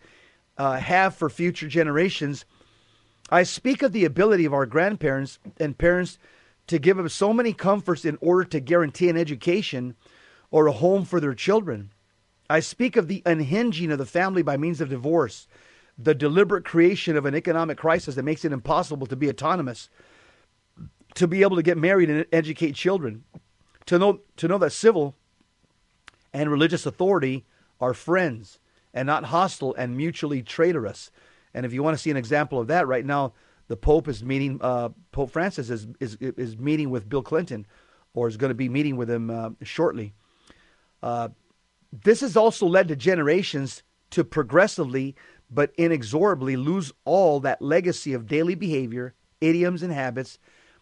[0.56, 2.46] uh, have for future generations.
[3.28, 6.16] I speak of the ability of our grandparents and parents
[6.68, 9.96] to give up so many comforts in order to guarantee an education
[10.50, 11.92] or a home for their children.
[12.48, 15.46] I speak of the unhinging of the family by means of divorce,
[15.98, 19.90] the deliberate creation of an economic crisis that makes it impossible to be autonomous,
[21.14, 23.24] to be able to get married and educate children,
[23.86, 25.16] to know to know that civil
[26.32, 27.44] and religious authority
[27.80, 28.58] are friends
[28.94, 31.10] and not hostile and mutually traitorous.
[31.54, 33.32] And if you want to see an example of that, right now
[33.68, 34.58] the Pope is meeting.
[34.60, 37.66] Uh, Pope Francis is, is is meeting with Bill Clinton,
[38.14, 40.12] or is going to be meeting with him uh, shortly.
[41.02, 41.28] Uh,
[41.92, 45.14] this has also led to generations to progressively
[45.50, 50.38] but inexorably lose all that legacy of daily behavior, idioms, and habits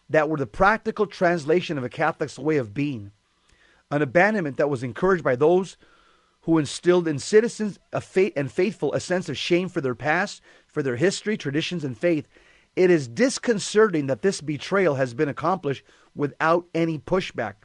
[0.09, 3.11] that were the practical translation of a Catholic's way of being.
[3.91, 5.77] An abandonment that was encouraged by those
[6.41, 10.41] who instilled in citizens a faith and faithful a sense of shame for their past,
[10.67, 12.27] for their history, traditions, and faith.
[12.75, 15.83] It is disconcerting that this betrayal has been accomplished
[16.15, 17.55] without any pushback.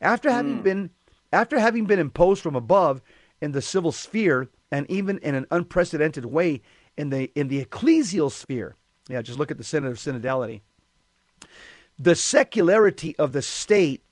[0.00, 0.62] After having mm.
[0.62, 0.90] been
[1.32, 3.02] after having been imposed from above
[3.40, 6.62] in the civil sphere, and even in an unprecedented way
[6.96, 8.76] in the in the ecclesial sphere.
[9.08, 10.60] Yeah, just look at the Synod of Synodality.
[11.98, 14.02] The secularity of the state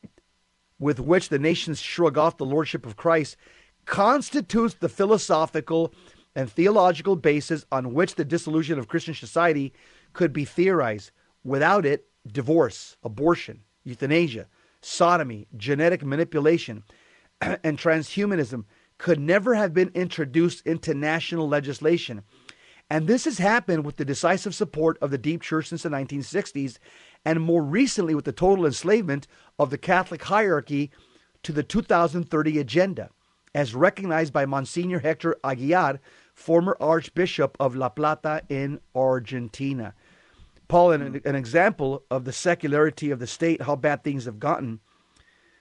[0.79, 3.37] with which the nations shrug off the lordship of Christ
[3.85, 5.93] constitutes the philosophical
[6.35, 9.73] and theological basis on which the dissolution of Christian society
[10.13, 11.11] could be theorized.
[11.45, 14.47] Without it, divorce, abortion, euthanasia,
[14.81, 16.83] sodomy, genetic manipulation,
[17.41, 18.65] and transhumanism
[18.99, 22.23] could never have been introduced into national legislation.
[22.91, 26.79] And this has happened with the decisive support of the deep church since the 1960s,
[27.25, 29.27] and more recently with the total enslavement
[29.59, 30.91] of the Catholic hierarchy
[31.43, 33.11] to the 2030 agenda,
[33.55, 35.99] as recognized by Monsignor Hector Aguer,
[36.35, 39.95] former Archbishop of La Plata in Argentina.
[40.69, 44.81] Paul, an, an example of the secularity of the state, how bad things have gotten.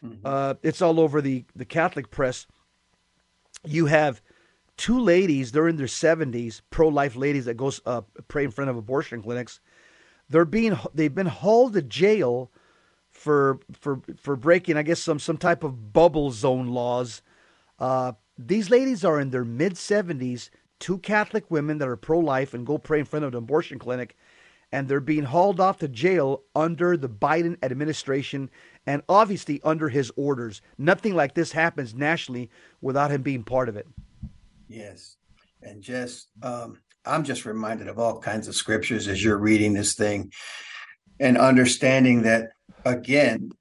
[0.04, 0.26] Mm-hmm.
[0.26, 2.47] Uh, it's all over the, the Catholic press.
[3.65, 4.21] You have
[4.78, 8.69] two ladies, they're in their 70s, pro life ladies that goes uh, pray in front
[8.69, 9.60] of abortion clinics.
[10.29, 12.51] They're being they've been hauled to jail
[13.09, 17.21] for for for breaking, I guess, some some type of bubble zone laws.
[17.79, 22.53] Uh, these ladies are in their mid 70s, two Catholic women that are pro life
[22.53, 24.15] and go pray in front of an abortion clinic
[24.73, 28.49] and they're being hauled off to jail under the Biden administration
[28.88, 30.63] and obviously under his orders.
[30.79, 32.49] Nothing like this happens nationally
[32.81, 33.88] without him being part of it.
[34.67, 35.17] Yes.
[35.62, 39.95] And just, um, I'm just reminded of all kinds of scriptures as you're reading this
[39.95, 40.31] thing
[41.19, 42.49] and understanding that,
[42.85, 43.51] again,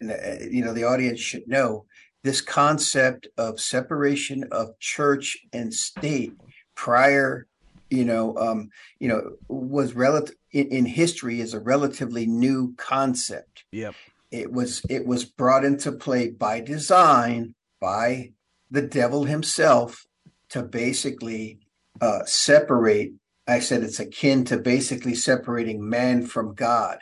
[0.00, 1.86] you know, the audience should know
[2.24, 6.32] this concept of separation of church and state
[6.74, 7.46] prior
[7.90, 13.64] you know, um, you know, was relative in, in, history is a relatively new concept.
[13.72, 13.94] Yep.
[14.30, 18.32] It was it was brought into play by design by
[18.70, 20.04] the devil himself
[20.50, 21.60] to basically
[22.00, 23.12] uh, separate.
[23.46, 26.98] I said it's akin to basically separating man from God.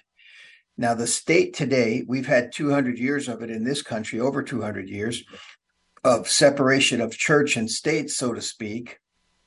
[0.78, 4.88] Now, the state today, we've had 200 years of it in this country, over 200
[4.88, 5.24] years
[6.04, 9.00] of separation of church and state, so to speak.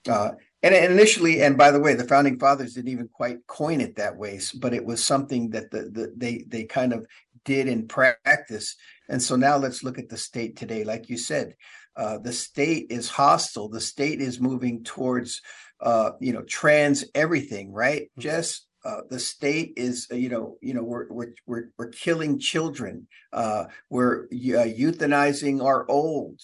[0.07, 0.31] Uh,
[0.61, 4.17] and initially, and by the way, the founding fathers didn't even quite coin it that
[4.17, 7.05] way, but it was something that the, the they they kind of
[7.45, 8.75] did in practice.
[9.07, 10.83] And so now let's look at the state today.
[10.83, 11.55] Like you said,
[11.99, 13.67] uh, the state is hostile.
[13.67, 15.41] The state is moving towards,
[15.81, 18.03] uh, you know, trans everything, right?
[18.03, 18.21] Mm-hmm.
[18.21, 22.39] Just uh, the state is, uh, you know, you know, we're we're we're, we're killing
[22.39, 23.07] children.
[23.33, 26.39] Uh, we're uh, euthanizing our old,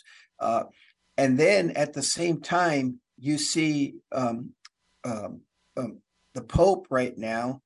[1.17, 4.49] and then at the same time, you see um,
[5.05, 5.39] um,
[5.77, 5.99] um,
[6.33, 7.61] the Pope right now,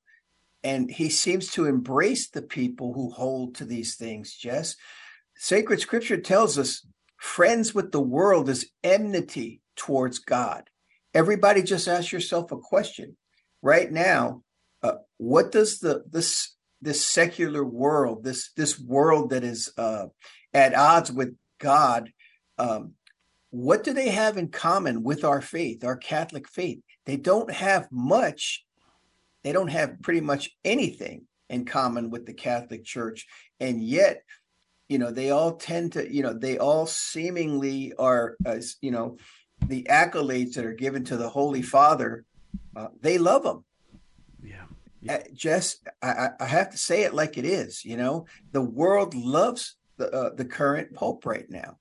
[0.62, 4.36] and he seems to embrace the people who hold to these things.
[4.36, 4.76] Jess,
[5.34, 6.86] sacred scripture tells us
[7.20, 10.68] friends with the world is enmity towards God.
[11.14, 13.16] Everybody, just ask yourself a question
[13.62, 14.42] right now.
[14.82, 20.06] Uh, what does the this this secular world, this this world that is uh,
[20.54, 22.10] at odds with God,
[22.58, 22.94] um,
[23.50, 26.80] what do they have in common with our faith, our Catholic faith?
[27.04, 28.64] They don't have much.
[29.44, 33.26] They don't have pretty much anything in common with the Catholic Church.
[33.58, 34.22] And yet,
[34.90, 39.18] you know, they all tend to, you know, they all seemingly are, uh, you know,
[39.64, 42.24] the accolades that are given to the Holy Father,
[42.74, 43.64] uh, they love them.
[44.42, 44.64] Yeah.
[45.00, 45.14] yeah.
[45.14, 47.84] Uh, just, I, I, have to say it like it is.
[47.84, 51.78] You know, the world loves the uh, the current Pope right now.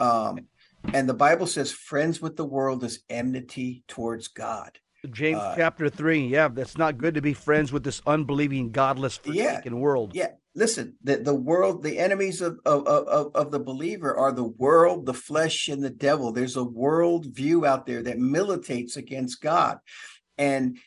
[0.00, 0.46] Um,
[0.94, 4.78] and the Bible says, friends with the world is enmity towards God.
[5.10, 6.28] James uh, chapter 3.
[6.28, 10.12] Yeah, that's not good to be friends with this unbelieving, godless, forsaken yeah, world.
[10.14, 10.30] Yeah.
[10.54, 15.06] Listen, the, the world, the enemies of, of, of, of the believer are the world,
[15.06, 16.32] the flesh, and the devil.
[16.32, 19.78] There's a world view out there that militates against God.
[20.36, 20.78] And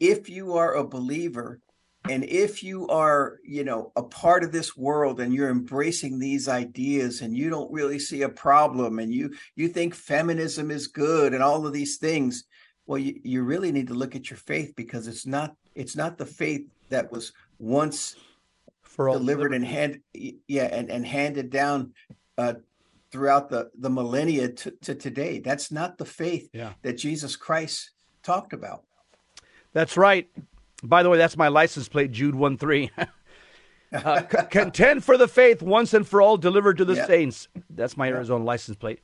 [0.00, 1.60] if you are a believer,
[2.08, 6.48] and if you are you know a part of this world and you're embracing these
[6.48, 11.34] ideas and you don't really see a problem and you you think feminism is good
[11.34, 12.44] and all of these things
[12.86, 16.18] well you, you really need to look at your faith because it's not it's not
[16.18, 18.16] the faith that was once
[18.96, 21.92] For delivered and hand yeah and, and handed down
[22.38, 22.54] uh,
[23.12, 26.72] throughout the the millennia to, to today that's not the faith yeah.
[26.82, 27.90] that jesus christ
[28.22, 28.84] talked about
[29.72, 30.28] that's right
[30.82, 32.90] by the way, that's my license plate, Jude 1 3.
[33.92, 37.06] uh, c- contend for the faith once and for all delivered to the yep.
[37.06, 37.48] saints.
[37.70, 38.16] That's my yep.
[38.16, 39.00] Arizona license plate.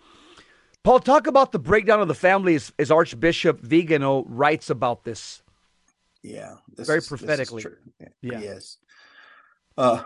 [0.83, 5.43] Paul, talk about the breakdown of the family as, as Archbishop Vigano writes about this.
[6.23, 6.57] Yeah.
[6.77, 7.65] This Very is, prophetically.
[8.21, 8.41] Yeah.
[8.41, 8.79] Yes.
[9.77, 10.03] Uh,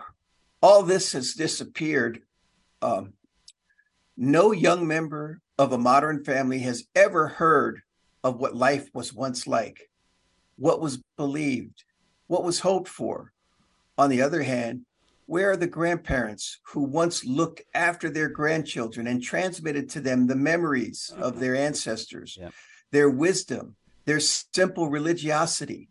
[0.61, 2.21] all this has disappeared.
[2.81, 3.13] Um,
[4.15, 7.81] no young member of a modern family has ever heard
[8.23, 9.89] of what life was once like
[10.57, 11.83] what was believed,
[12.27, 13.31] what was hoped for.
[13.97, 14.81] On the other hand,
[15.25, 20.35] where are the grandparents who once looked after their grandchildren and transmitted to them the
[20.35, 21.41] memories of mm-hmm.
[21.41, 22.53] their ancestors, yep.
[22.91, 25.89] their wisdom, their simple religiosity?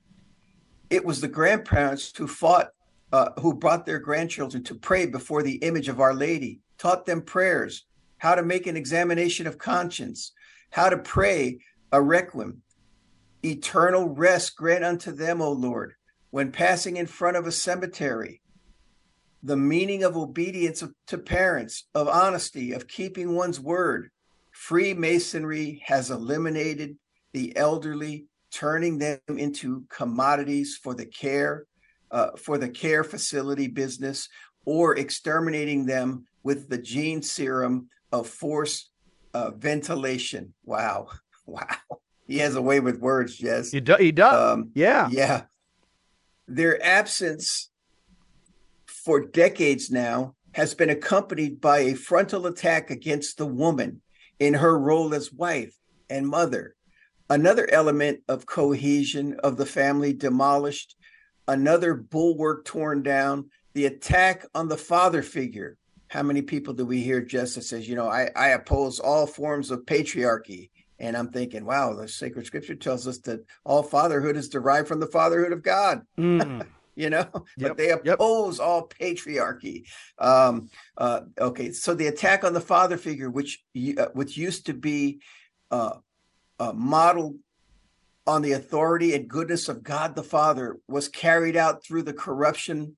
[0.89, 2.71] It was the grandparents who fought,
[3.13, 7.23] uh, who brought their grandchildren to pray before the image of Our Lady, taught them
[7.23, 7.85] prayers,
[8.19, 10.33] how to make an examination of conscience,
[10.71, 11.59] how to pray
[11.93, 12.63] a requiem,
[13.45, 15.95] Eternal rest grant unto them, O Lord,
[16.31, 18.41] when passing in front of a cemetery.
[19.45, 24.11] The meaning of obedience to parents, of honesty, of keeping one's word.
[24.51, 26.97] Freemasonry has eliminated
[27.33, 31.67] the elderly, turning them into commodities for the care,
[32.17, 34.31] uh, for the care facility business,
[34.65, 38.89] or exterminating them with the gene serum of forced
[39.35, 40.55] uh, ventilation.
[40.65, 41.09] Wow,
[41.47, 41.77] wow.
[42.27, 43.71] He has a way with words, Jess.
[43.71, 44.55] He, do, he does.
[44.55, 45.09] Um, yeah.
[45.11, 45.43] Yeah.
[46.49, 47.71] Their absence
[48.87, 54.01] for decades now has been accompanied by a frontal attack against the woman
[54.41, 55.77] in her role as wife
[56.09, 56.75] and mother.
[57.29, 60.96] Another element of cohesion of the family demolished,
[61.49, 65.77] another bulwark torn down, the attack on the father figure.
[66.09, 69.71] How many people do we hear Justice says, you know, I, I oppose all forms
[69.71, 70.71] of patriarchy.
[70.99, 75.01] And I'm thinking, wow, the sacred scripture tells us that all fatherhood is derived from
[75.01, 76.03] the fatherhood of God.
[76.19, 76.67] Mm.
[76.95, 77.43] you know, yep.
[77.59, 78.67] but they oppose yep.
[78.67, 79.83] all patriarchy.
[80.19, 83.63] Um, uh, okay, so the attack on the father figure, which
[83.99, 85.21] uh, which used to be
[85.71, 85.97] uh,
[86.75, 87.37] modeled
[88.27, 92.97] on the authority and goodness of God the Father, was carried out through the corruption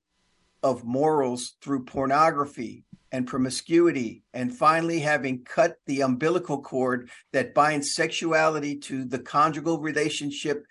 [0.63, 7.93] of morals through pornography, and promiscuity, and finally having cut the umbilical cord that binds
[7.95, 10.65] sexuality to the conjugal relationship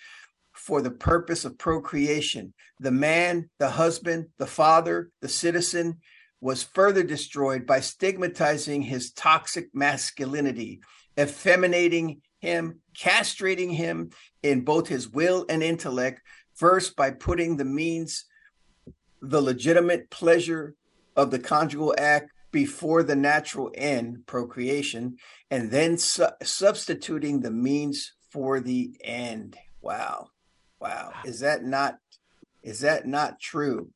[0.53, 2.53] for the purpose of procreation.
[2.81, 5.99] The man, the husband, the father, the citizen
[6.41, 10.81] was further destroyed by stigmatizing his toxic masculinity,
[11.19, 14.11] effeminating him, castrating him
[14.43, 16.21] in both his will and intellect,
[16.55, 18.25] first by putting the means,
[19.23, 20.75] the legitimate pleasure
[21.17, 25.17] of the conjugal act before the natural end, procreation,
[25.51, 29.57] and then su- substituting the means for the end.
[29.83, 30.29] Wow.
[30.81, 31.13] Wow.
[31.25, 31.99] Is that not
[32.63, 33.91] is that not true?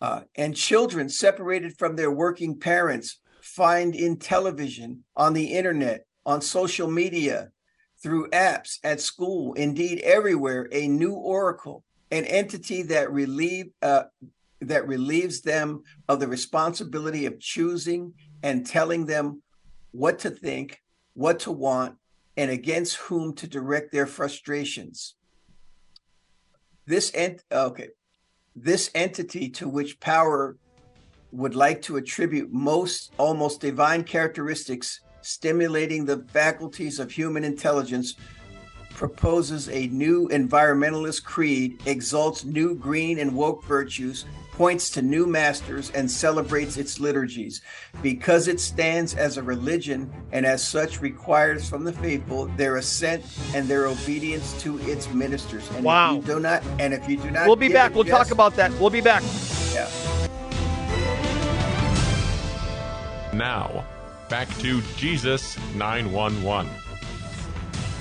[0.00, 6.40] Uh, and children separated from their working parents find in television, on the internet, on
[6.40, 7.50] social media,
[8.08, 14.04] through apps, at school, indeed everywhere, a new oracle, an entity that relieve uh,
[14.62, 19.42] that relieves them of the responsibility of choosing and telling them
[19.90, 20.80] what to think,
[21.12, 21.96] what to want,
[22.34, 25.14] and against whom to direct their frustrations.
[26.86, 27.88] This ent- okay,
[28.56, 30.56] this entity to which power
[31.30, 38.14] would like to attribute most almost divine characteristics stimulating the faculties of human intelligence
[38.98, 45.92] proposes a new environmentalist creed, exalts new green and woke virtues, points to new masters,
[45.92, 47.62] and celebrates its liturgies.
[48.02, 53.24] Because it stands as a religion and as such requires from the faithful their assent
[53.54, 55.70] and their obedience to its ministers.
[55.76, 56.16] And wow.
[56.16, 57.94] if you do not and if you do not We'll be back.
[57.94, 58.72] We'll talk about that.
[58.80, 59.22] We'll be back.
[59.72, 59.88] Yeah.
[63.32, 63.84] Now,
[64.28, 66.70] back to Jesus 911.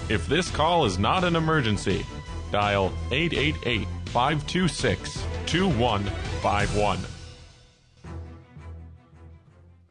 [0.09, 2.05] If this call is not an emergency,
[2.51, 6.99] dial 888 526 2151.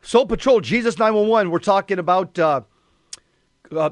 [0.02, 1.50] Soul Patrol, Jesus 911.
[1.50, 2.60] We're talking about uh,
[3.72, 3.90] uh,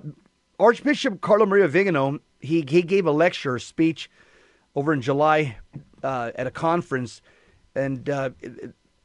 [0.59, 2.21] Archbishop Carlo Maria Vigano.
[2.41, 4.09] He, he gave a lecture, speech
[4.77, 5.57] over in July
[6.03, 7.21] uh, at a conference.
[7.75, 8.31] And uh,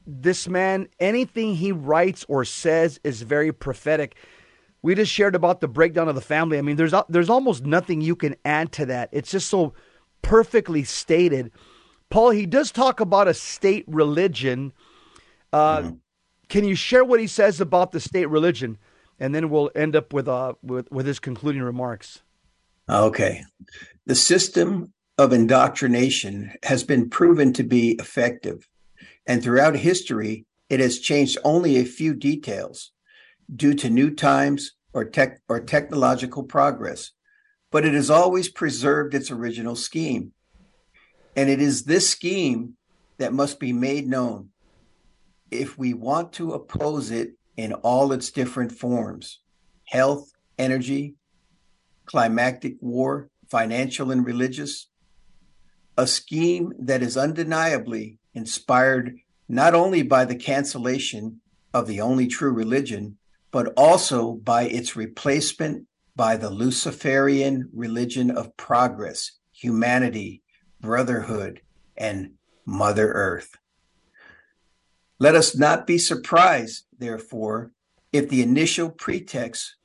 [0.09, 4.15] this man, anything he writes or says is very prophetic.
[4.81, 6.57] We just shared about the breakdown of the family.
[6.57, 9.09] I mean, there's there's almost nothing you can add to that.
[9.11, 9.73] It's just so
[10.21, 11.51] perfectly stated.
[12.09, 14.73] Paul, he does talk about a state religion.
[15.53, 15.95] Uh, mm-hmm.
[16.47, 18.77] Can you share what he says about the state religion,
[19.19, 22.21] and then we'll end up with uh with with his concluding remarks.
[22.89, 23.43] Okay,
[24.05, 28.67] the system of indoctrination has been proven to be effective,
[29.25, 32.91] and throughout history, it has changed only a few details
[33.53, 37.11] due to new times or tech or technological progress,
[37.71, 40.31] but it has always preserved its original scheme.
[41.35, 42.75] And it is this scheme
[43.17, 44.49] that must be made known
[45.51, 49.39] if we want to oppose it in all its different forms
[49.85, 51.15] health, energy,
[52.05, 54.87] climactic war, financial and religious.
[55.97, 59.17] A scheme that is undeniably inspired
[59.47, 61.41] not only by the cancellation
[61.73, 63.17] of the only true religion,
[63.51, 70.41] but also by its replacement by the Luciferian religion of progress, humanity,
[70.81, 71.61] brotherhood,
[71.97, 72.31] and
[72.65, 73.55] Mother Earth.
[75.17, 77.71] Let us not be surprised, therefore,
[78.11, 79.75] if the initial pretext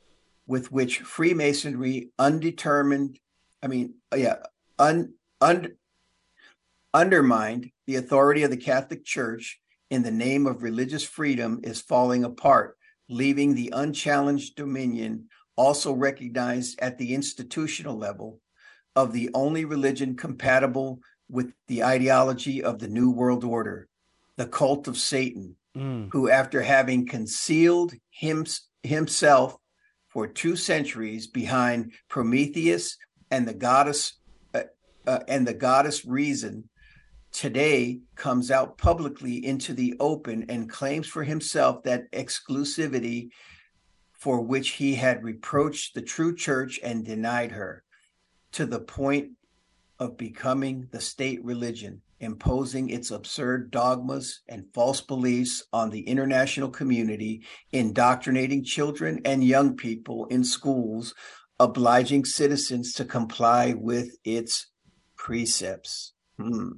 [0.46, 3.18] with which Freemasonry undetermined
[3.64, 4.36] I mean, yeah,
[4.78, 5.72] un, un,
[6.94, 12.24] undermined the authority of the Catholic Church in the name of religious freedom is falling
[12.24, 12.78] apart,
[13.08, 15.26] leaving the unchallenged dominion
[15.56, 18.40] also recognized at the institutional level
[18.96, 23.88] of the only religion compatible with the ideology of the New World Order,
[24.36, 26.08] the cult of Satan, mm.
[26.12, 28.46] who, after having concealed him,
[28.82, 29.56] himself
[30.08, 32.96] for two centuries behind Prometheus
[33.30, 34.14] and the goddess
[34.54, 34.62] uh,
[35.06, 36.68] uh, and the goddess reason,
[37.34, 43.28] today comes out publicly into the open and claims for himself that exclusivity
[44.12, 47.82] for which he had reproached the true church and denied her
[48.52, 49.32] to the point
[49.98, 56.70] of becoming the state religion, imposing its absurd dogmas and false beliefs on the international
[56.70, 61.14] community, indoctrinating children and young people in schools,
[61.58, 64.68] obliging citizens to comply with its
[65.16, 66.12] precepts.
[66.38, 66.70] Hmm.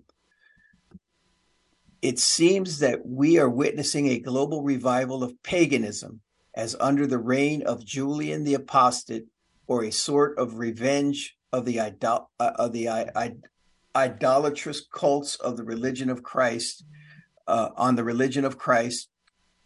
[2.03, 6.21] It seems that we are witnessing a global revival of paganism
[6.55, 9.27] as under the reign of Julian the Apostate,
[9.67, 12.89] or a sort of revenge of the idol- uh, of the
[13.95, 16.85] idolatrous cults of the religion of Christ
[17.47, 19.09] uh, on the religion of Christ,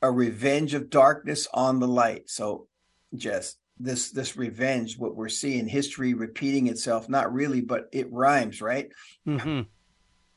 [0.02, 2.28] a revenge of darkness on the light.
[2.28, 2.66] So,
[3.14, 8.60] just this this revenge, what we're seeing, history repeating itself, not really, but it rhymes,
[8.60, 8.90] right?
[9.26, 9.62] Mm-hmm.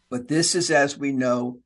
[0.09, 1.59] But this is, as we know,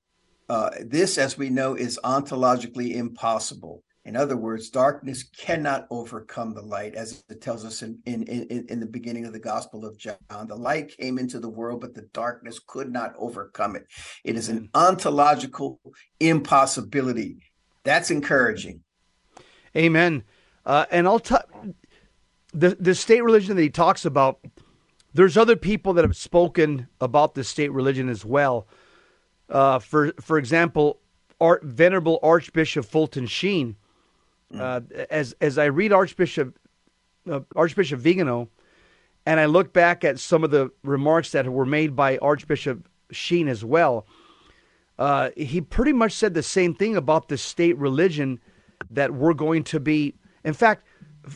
[0.50, 3.84] uh, this, as we know, is ontologically impossible.
[4.06, 8.66] In other words, darkness cannot overcome the light, as it tells us in, in, in,
[8.70, 10.48] in, the beginning of the Gospel of John.
[10.48, 13.86] The light came into the world, but the darkness could not overcome it.
[14.24, 15.82] It is an ontological
[16.22, 17.40] impossibility.
[17.84, 18.82] That's encouraging.
[19.76, 20.24] Amen.
[20.66, 21.44] Uh, and I'll tell
[22.54, 24.40] the the state religion that he talks about.
[25.14, 28.68] There's other people that have spoken about the state religion as well.
[29.50, 31.00] Uh, for for example,
[31.40, 33.76] Art, Venerable Archbishop Fulton Sheen
[34.54, 34.62] Mm.
[34.62, 36.58] Uh, as as I read Archbishop
[37.30, 38.50] uh, Archbishop Vigano,
[39.26, 43.48] and I look back at some of the remarks that were made by Archbishop Sheen
[43.50, 44.06] as well,
[44.98, 48.40] uh, he pretty much said the same thing about the state religion
[48.90, 50.16] that we're going to be.
[50.46, 50.86] In fact,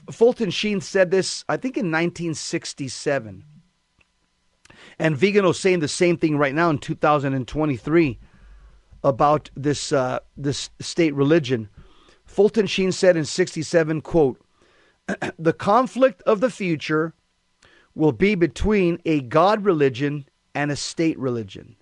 [0.09, 3.43] Fulton Sheen said this, I think, in 1967.
[4.99, 8.19] And Vigano saying the same thing right now in 2023
[9.03, 11.69] about this uh, this state religion.
[12.25, 14.39] Fulton Sheen said in 67, quote,
[15.37, 17.13] the conflict of the future
[17.93, 20.25] will be between a God religion
[20.55, 21.75] and a state religion,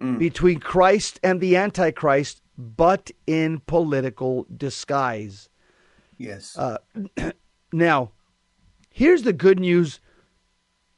[0.00, 0.18] mm.
[0.18, 5.48] between Christ and the Antichrist, but in political disguise.
[6.16, 6.56] Yes.
[6.58, 6.78] Uh,
[7.72, 8.10] now,
[8.90, 10.00] here's the good news,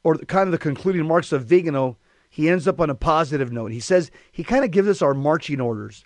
[0.03, 1.97] or kind of the concluding marks of Vigano.
[2.29, 3.71] He ends up on a positive note.
[3.71, 6.05] He says, he kind of gives us our marching orders.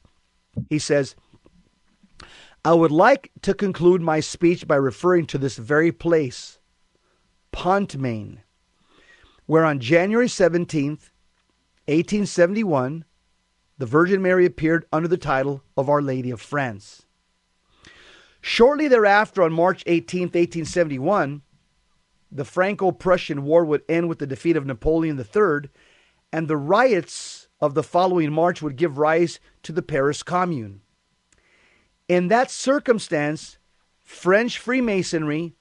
[0.70, 1.16] He says,
[2.64, 6.58] I would like to conclude my speech by referring to this very place,
[7.52, 8.40] Pontmain,
[9.46, 11.12] where on January 17th,
[11.88, 13.06] 1871,
[13.78, 17.06] the Virgin Mary appeared under the title of Our Lady of France.
[18.42, 21.44] Shortly thereafter, on March 18, 1871,
[22.32, 25.70] the Franco Prussian War would end with the defeat of Napoleon III,
[26.32, 30.82] and the riots of the following March would give rise to the Paris Commune.
[32.08, 33.58] In that circumstance,
[34.04, 35.54] French Freemasonry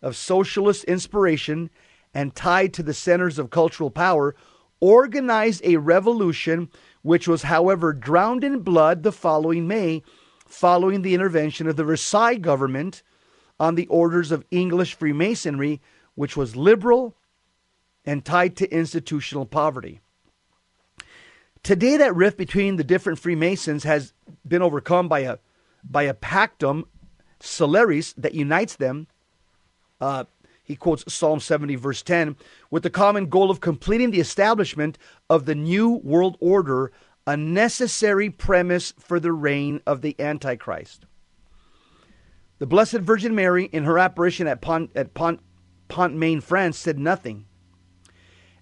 [0.00, 1.70] of socialist inspiration
[2.14, 4.34] and tied to the centers of cultural power
[4.80, 6.68] organized a revolution
[7.02, 10.02] which was, however, drowned in blood the following May,
[10.46, 13.02] following the intervention of the Versailles government
[13.60, 15.80] on the orders of English Freemasonry,
[16.14, 17.16] which was liberal
[18.04, 20.00] and tied to institutional poverty.
[21.62, 24.12] Today, that rift between the different Freemasons has
[24.46, 25.38] been overcome by a
[25.88, 26.84] by a pactum
[27.40, 29.06] sceleris that unites them.
[30.00, 30.24] Uh,
[30.64, 32.36] he quotes Psalm 70, verse 10,
[32.70, 34.96] with the common goal of completing the establishment
[35.28, 36.92] of the new world order,
[37.26, 41.04] a necessary premise for the reign of the Antichrist.
[42.58, 45.40] The Blessed Virgin Mary, in her apparition at Pont, at Pont,
[45.92, 47.44] Pontmain, France, said nothing.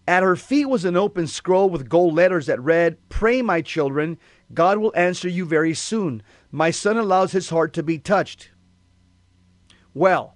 [0.08, 4.18] At her feet was an open scroll with gold letters that read, Pray, my children,
[4.52, 6.24] God will answer you very soon.
[6.50, 8.50] My son allows his heart to be touched.
[9.94, 10.34] Well,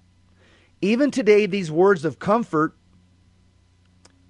[0.81, 2.77] even today, these words of comfort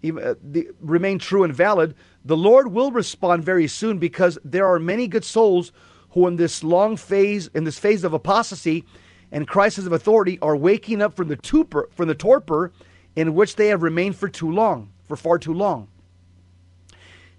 [0.04, 0.34] uh,
[0.80, 1.94] remain true and valid.
[2.24, 5.72] The Lord will respond very soon because there are many good souls
[6.10, 8.86] who, in this long phase, in this phase of apostasy
[9.32, 12.72] and crisis of authority, are waking up from the, tupor, from the torpor
[13.16, 15.88] in which they have remained for too long, for far too long.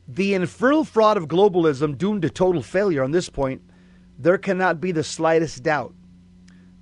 [0.08, 3.62] The infernal fraud of globalism doomed to total failure on this point,
[4.18, 5.94] there cannot be the slightest doubt.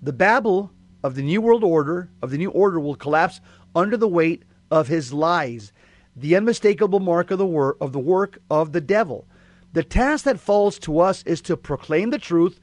[0.02, 0.70] The Babel
[1.02, 3.40] of the New World Order, of the New Order, will collapse
[3.74, 5.72] under the weight of his lies,
[6.14, 7.46] the unmistakable mark of the,
[7.80, 9.26] of the work of the devil.
[9.72, 12.60] The task that falls to us is to proclaim the truth,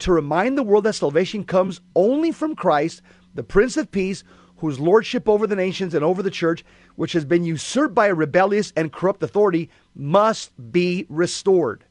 [0.00, 3.02] to remind the world that salvation comes only from Christ,
[3.34, 4.24] the Prince of Peace,
[4.56, 6.64] whose lordship over the nations and over the church,
[6.96, 11.84] which has been usurped by a rebellious and corrupt authority, must be restored.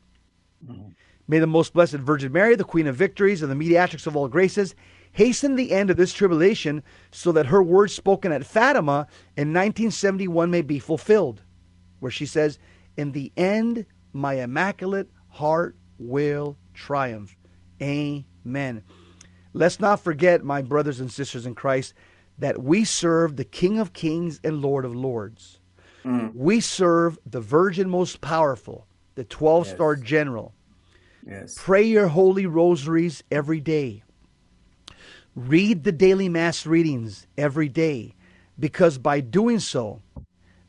[0.66, 0.90] Mm-hmm.
[1.28, 4.28] May the most blessed Virgin Mary, the Queen of Victories and the mediatrix of all
[4.28, 4.76] graces,
[5.14, 10.52] hasten the end of this tribulation so that her words spoken at Fatima in 1971
[10.52, 11.42] may be fulfilled,
[12.00, 12.60] where she says,
[12.98, 17.36] In the end, my immaculate heart will triumph.
[17.82, 18.84] Amen.
[19.54, 21.94] Let's not forget, my brothers and sisters in Christ,
[22.38, 25.60] that we serve the King of Kings and Lord of Lords.
[26.04, 26.34] Mm.
[26.36, 30.06] We serve the Virgin most powerful, the 12 star yes.
[30.06, 30.54] general.
[31.26, 31.56] Yes.
[31.58, 34.04] Pray your holy rosaries every day.
[35.36, 38.14] Read the daily mass readings every day
[38.60, 40.02] because by doing so,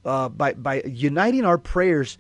[0.04, 2.18] uh, by, by uniting our prayers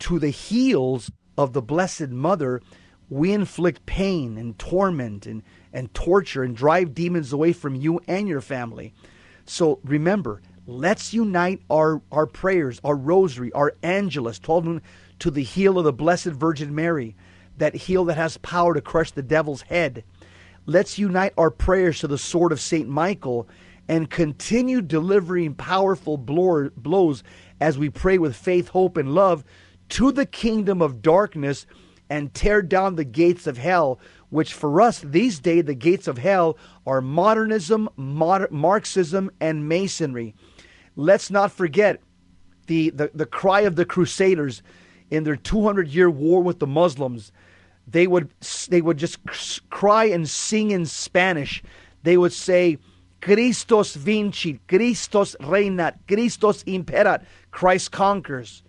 [0.00, 2.62] to the heels of the Blessed Mother,
[3.10, 5.42] we inflict pain and torment and,
[5.72, 8.94] and torture and drive demons away from you and your family.
[9.44, 14.82] So remember, let's unite our, our prayers, our rosary, our angelus, 12 noon,
[15.18, 17.14] to the heel of the Blessed Virgin Mary,
[17.58, 20.04] that heel that has power to crush the devil's head.
[20.64, 22.88] Let's unite our prayers to the sword of St.
[22.88, 23.48] Michael
[23.88, 27.22] and continue delivering powerful blows
[27.60, 29.44] as we pray with faith, hope, and love
[29.90, 31.66] to the kingdom of darkness
[32.12, 33.98] and tear down the gates of hell,
[34.28, 40.34] which for us these days, the gates of hell are modernism, Marxism, and Masonry.
[40.94, 42.00] Let's not forget
[42.66, 44.62] the, the, the cry of the Crusaders
[45.10, 47.32] in their 200 year war with the Muslims
[47.86, 48.30] they would
[48.68, 49.18] they would just
[49.70, 51.62] cry and sing in Spanish.
[52.02, 52.78] They would say,
[53.20, 58.62] "Christos vincit, Christos regnat, Christos imperat." Christ conquers,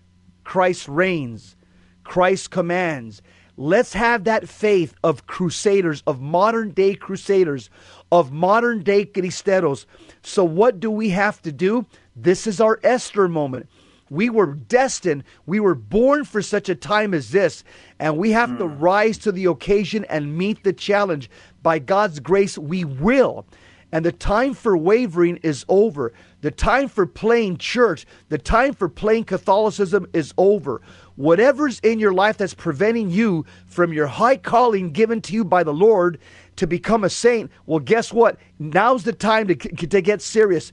[0.44, 1.56] Christ reigns,
[2.04, 3.22] Christ commands.
[3.56, 7.70] Let's have that faith of crusaders, of modern day crusaders,
[8.12, 9.86] of modern day cristeros.
[10.24, 11.86] So, what do we have to do?
[12.16, 13.70] This is our Esther moment.
[14.10, 17.64] We were destined, we were born for such a time as this,
[18.00, 18.58] and we have mm.
[18.60, 21.30] to rise to the occasion and meet the challenge.
[21.62, 23.46] By God's grace, we will.
[23.92, 26.14] And the time for wavering is over.
[26.42, 30.82] The time for playing church, the time for playing Catholicism is over.
[31.16, 35.64] Whatever's in your life that's preventing you from your high calling given to you by
[35.64, 36.20] the Lord
[36.56, 38.38] to become a saint, well, guess what?
[38.60, 40.72] Now's the time to, to get serious.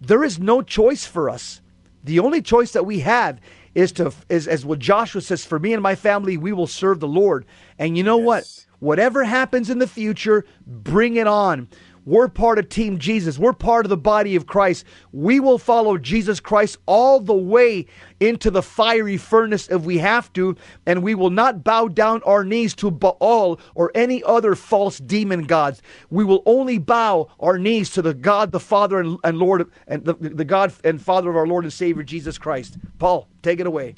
[0.00, 1.60] There is no choice for us.
[2.04, 3.40] The only choice that we have
[3.74, 7.00] is to is as what Joshua says, for me and my family, we will serve
[7.00, 7.44] the Lord.
[7.78, 8.26] And you know yes.
[8.26, 8.66] what?
[8.80, 11.68] Whatever happens in the future, bring it on.
[12.04, 13.38] We're part of Team Jesus.
[13.38, 14.84] We're part of the body of Christ.
[15.12, 17.86] We will follow Jesus Christ all the way
[18.20, 22.44] into the fiery furnace if we have to, and we will not bow down our
[22.44, 25.82] knees to Baal or any other false demon gods.
[26.10, 30.04] We will only bow our knees to the God, the Father and, and Lord, and
[30.04, 32.78] the, the God and Father of our Lord and Savior Jesus Christ.
[32.98, 33.94] Paul, take it away.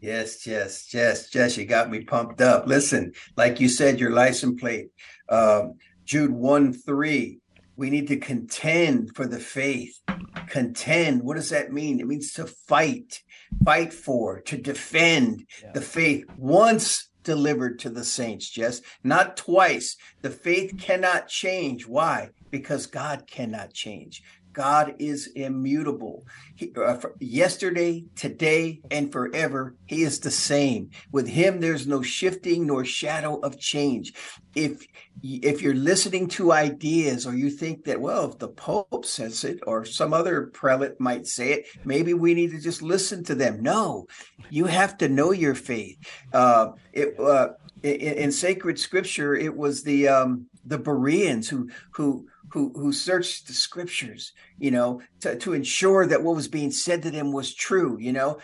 [0.00, 1.56] Yes, yes, yes, yes.
[1.56, 2.66] you got me pumped up.
[2.66, 4.88] Listen, like you said, your license plate.
[5.28, 5.74] Um,
[6.12, 7.38] Jude 1 3,
[7.74, 9.98] we need to contend for the faith.
[10.46, 12.00] Contend, what does that mean?
[12.00, 13.22] It means to fight,
[13.64, 15.72] fight for, to defend yeah.
[15.72, 19.96] the faith once delivered to the saints, Jess, not twice.
[20.20, 21.86] The faith cannot change.
[21.86, 22.28] Why?
[22.50, 24.22] Because God cannot change.
[24.52, 26.26] God is immutable.
[26.54, 30.90] He, uh, yesterday, today, and forever, He is the same.
[31.10, 34.14] With Him, there's no shifting nor shadow of change.
[34.54, 34.86] If
[35.22, 39.60] if you're listening to ideas, or you think that, well, if the Pope says it,
[39.66, 43.62] or some other prelate might say it, maybe we need to just listen to them.
[43.62, 44.06] No,
[44.50, 45.98] you have to know your faith.
[46.32, 47.50] Uh, it, uh,
[47.82, 53.46] in, in, sacred Scripture, it was the um, the Bereans who who who who searched
[53.46, 57.54] the scriptures, you know, to, to ensure that what was being said to them was
[57.54, 58.38] true, you know,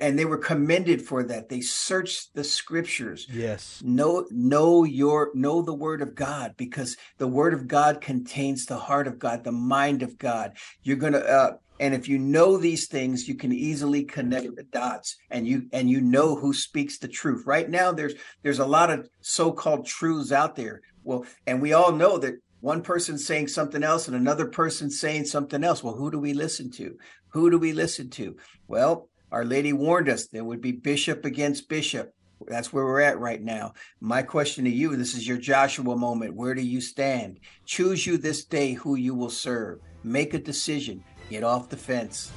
[0.00, 1.48] and they were commended for that.
[1.48, 3.26] They searched the scriptures.
[3.30, 3.82] Yes.
[3.84, 8.78] Know know your know the word of God because the word of God contains the
[8.78, 10.56] heart of God, the mind of God.
[10.82, 15.16] You're gonna uh, and if you know these things, you can easily connect the dots
[15.30, 17.46] and you and you know who speaks the truth.
[17.46, 20.82] Right now, there's there's a lot of so-called truths out there.
[21.02, 25.24] Well, and we all know that one person saying something else and another person saying
[25.26, 25.82] something else.
[25.82, 26.96] Well, who do we listen to?
[27.30, 28.36] Who do we listen to?
[28.68, 32.12] Well, Our Lady warned us there would be bishop against bishop.
[32.48, 33.74] That's where we're at right now.
[34.00, 36.34] My question to you this is your Joshua moment.
[36.34, 37.38] Where do you stand?
[37.66, 39.78] Choose you this day who you will serve.
[40.02, 41.04] Make a decision.
[41.28, 42.32] Get off the fence.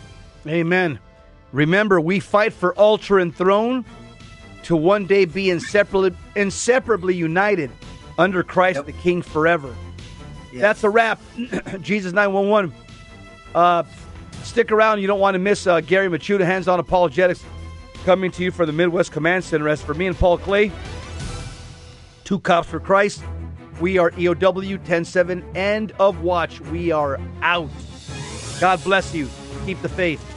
[0.45, 0.99] Amen.
[1.51, 3.85] Remember, we fight for altar and throne
[4.63, 7.71] to one day be inseparably, inseparably united
[8.17, 8.85] under Christ Yep.
[8.85, 9.73] the King forever.
[10.59, 11.19] That's a wrap.
[11.81, 12.73] Jesus 911.
[13.53, 13.83] Uh,
[14.43, 15.01] stick around.
[15.01, 17.43] You don't want to miss uh, Gary Michuta, Hands On Apologetics,
[18.05, 19.67] coming to you for the Midwest Command Center.
[19.69, 20.71] As for me and Paul Clay,
[22.23, 23.23] two cops for Christ,
[23.81, 26.61] we are EOW 107 End of Watch.
[26.61, 27.69] We are out.
[28.59, 29.27] God bless you.
[29.65, 30.32] Keep the faith.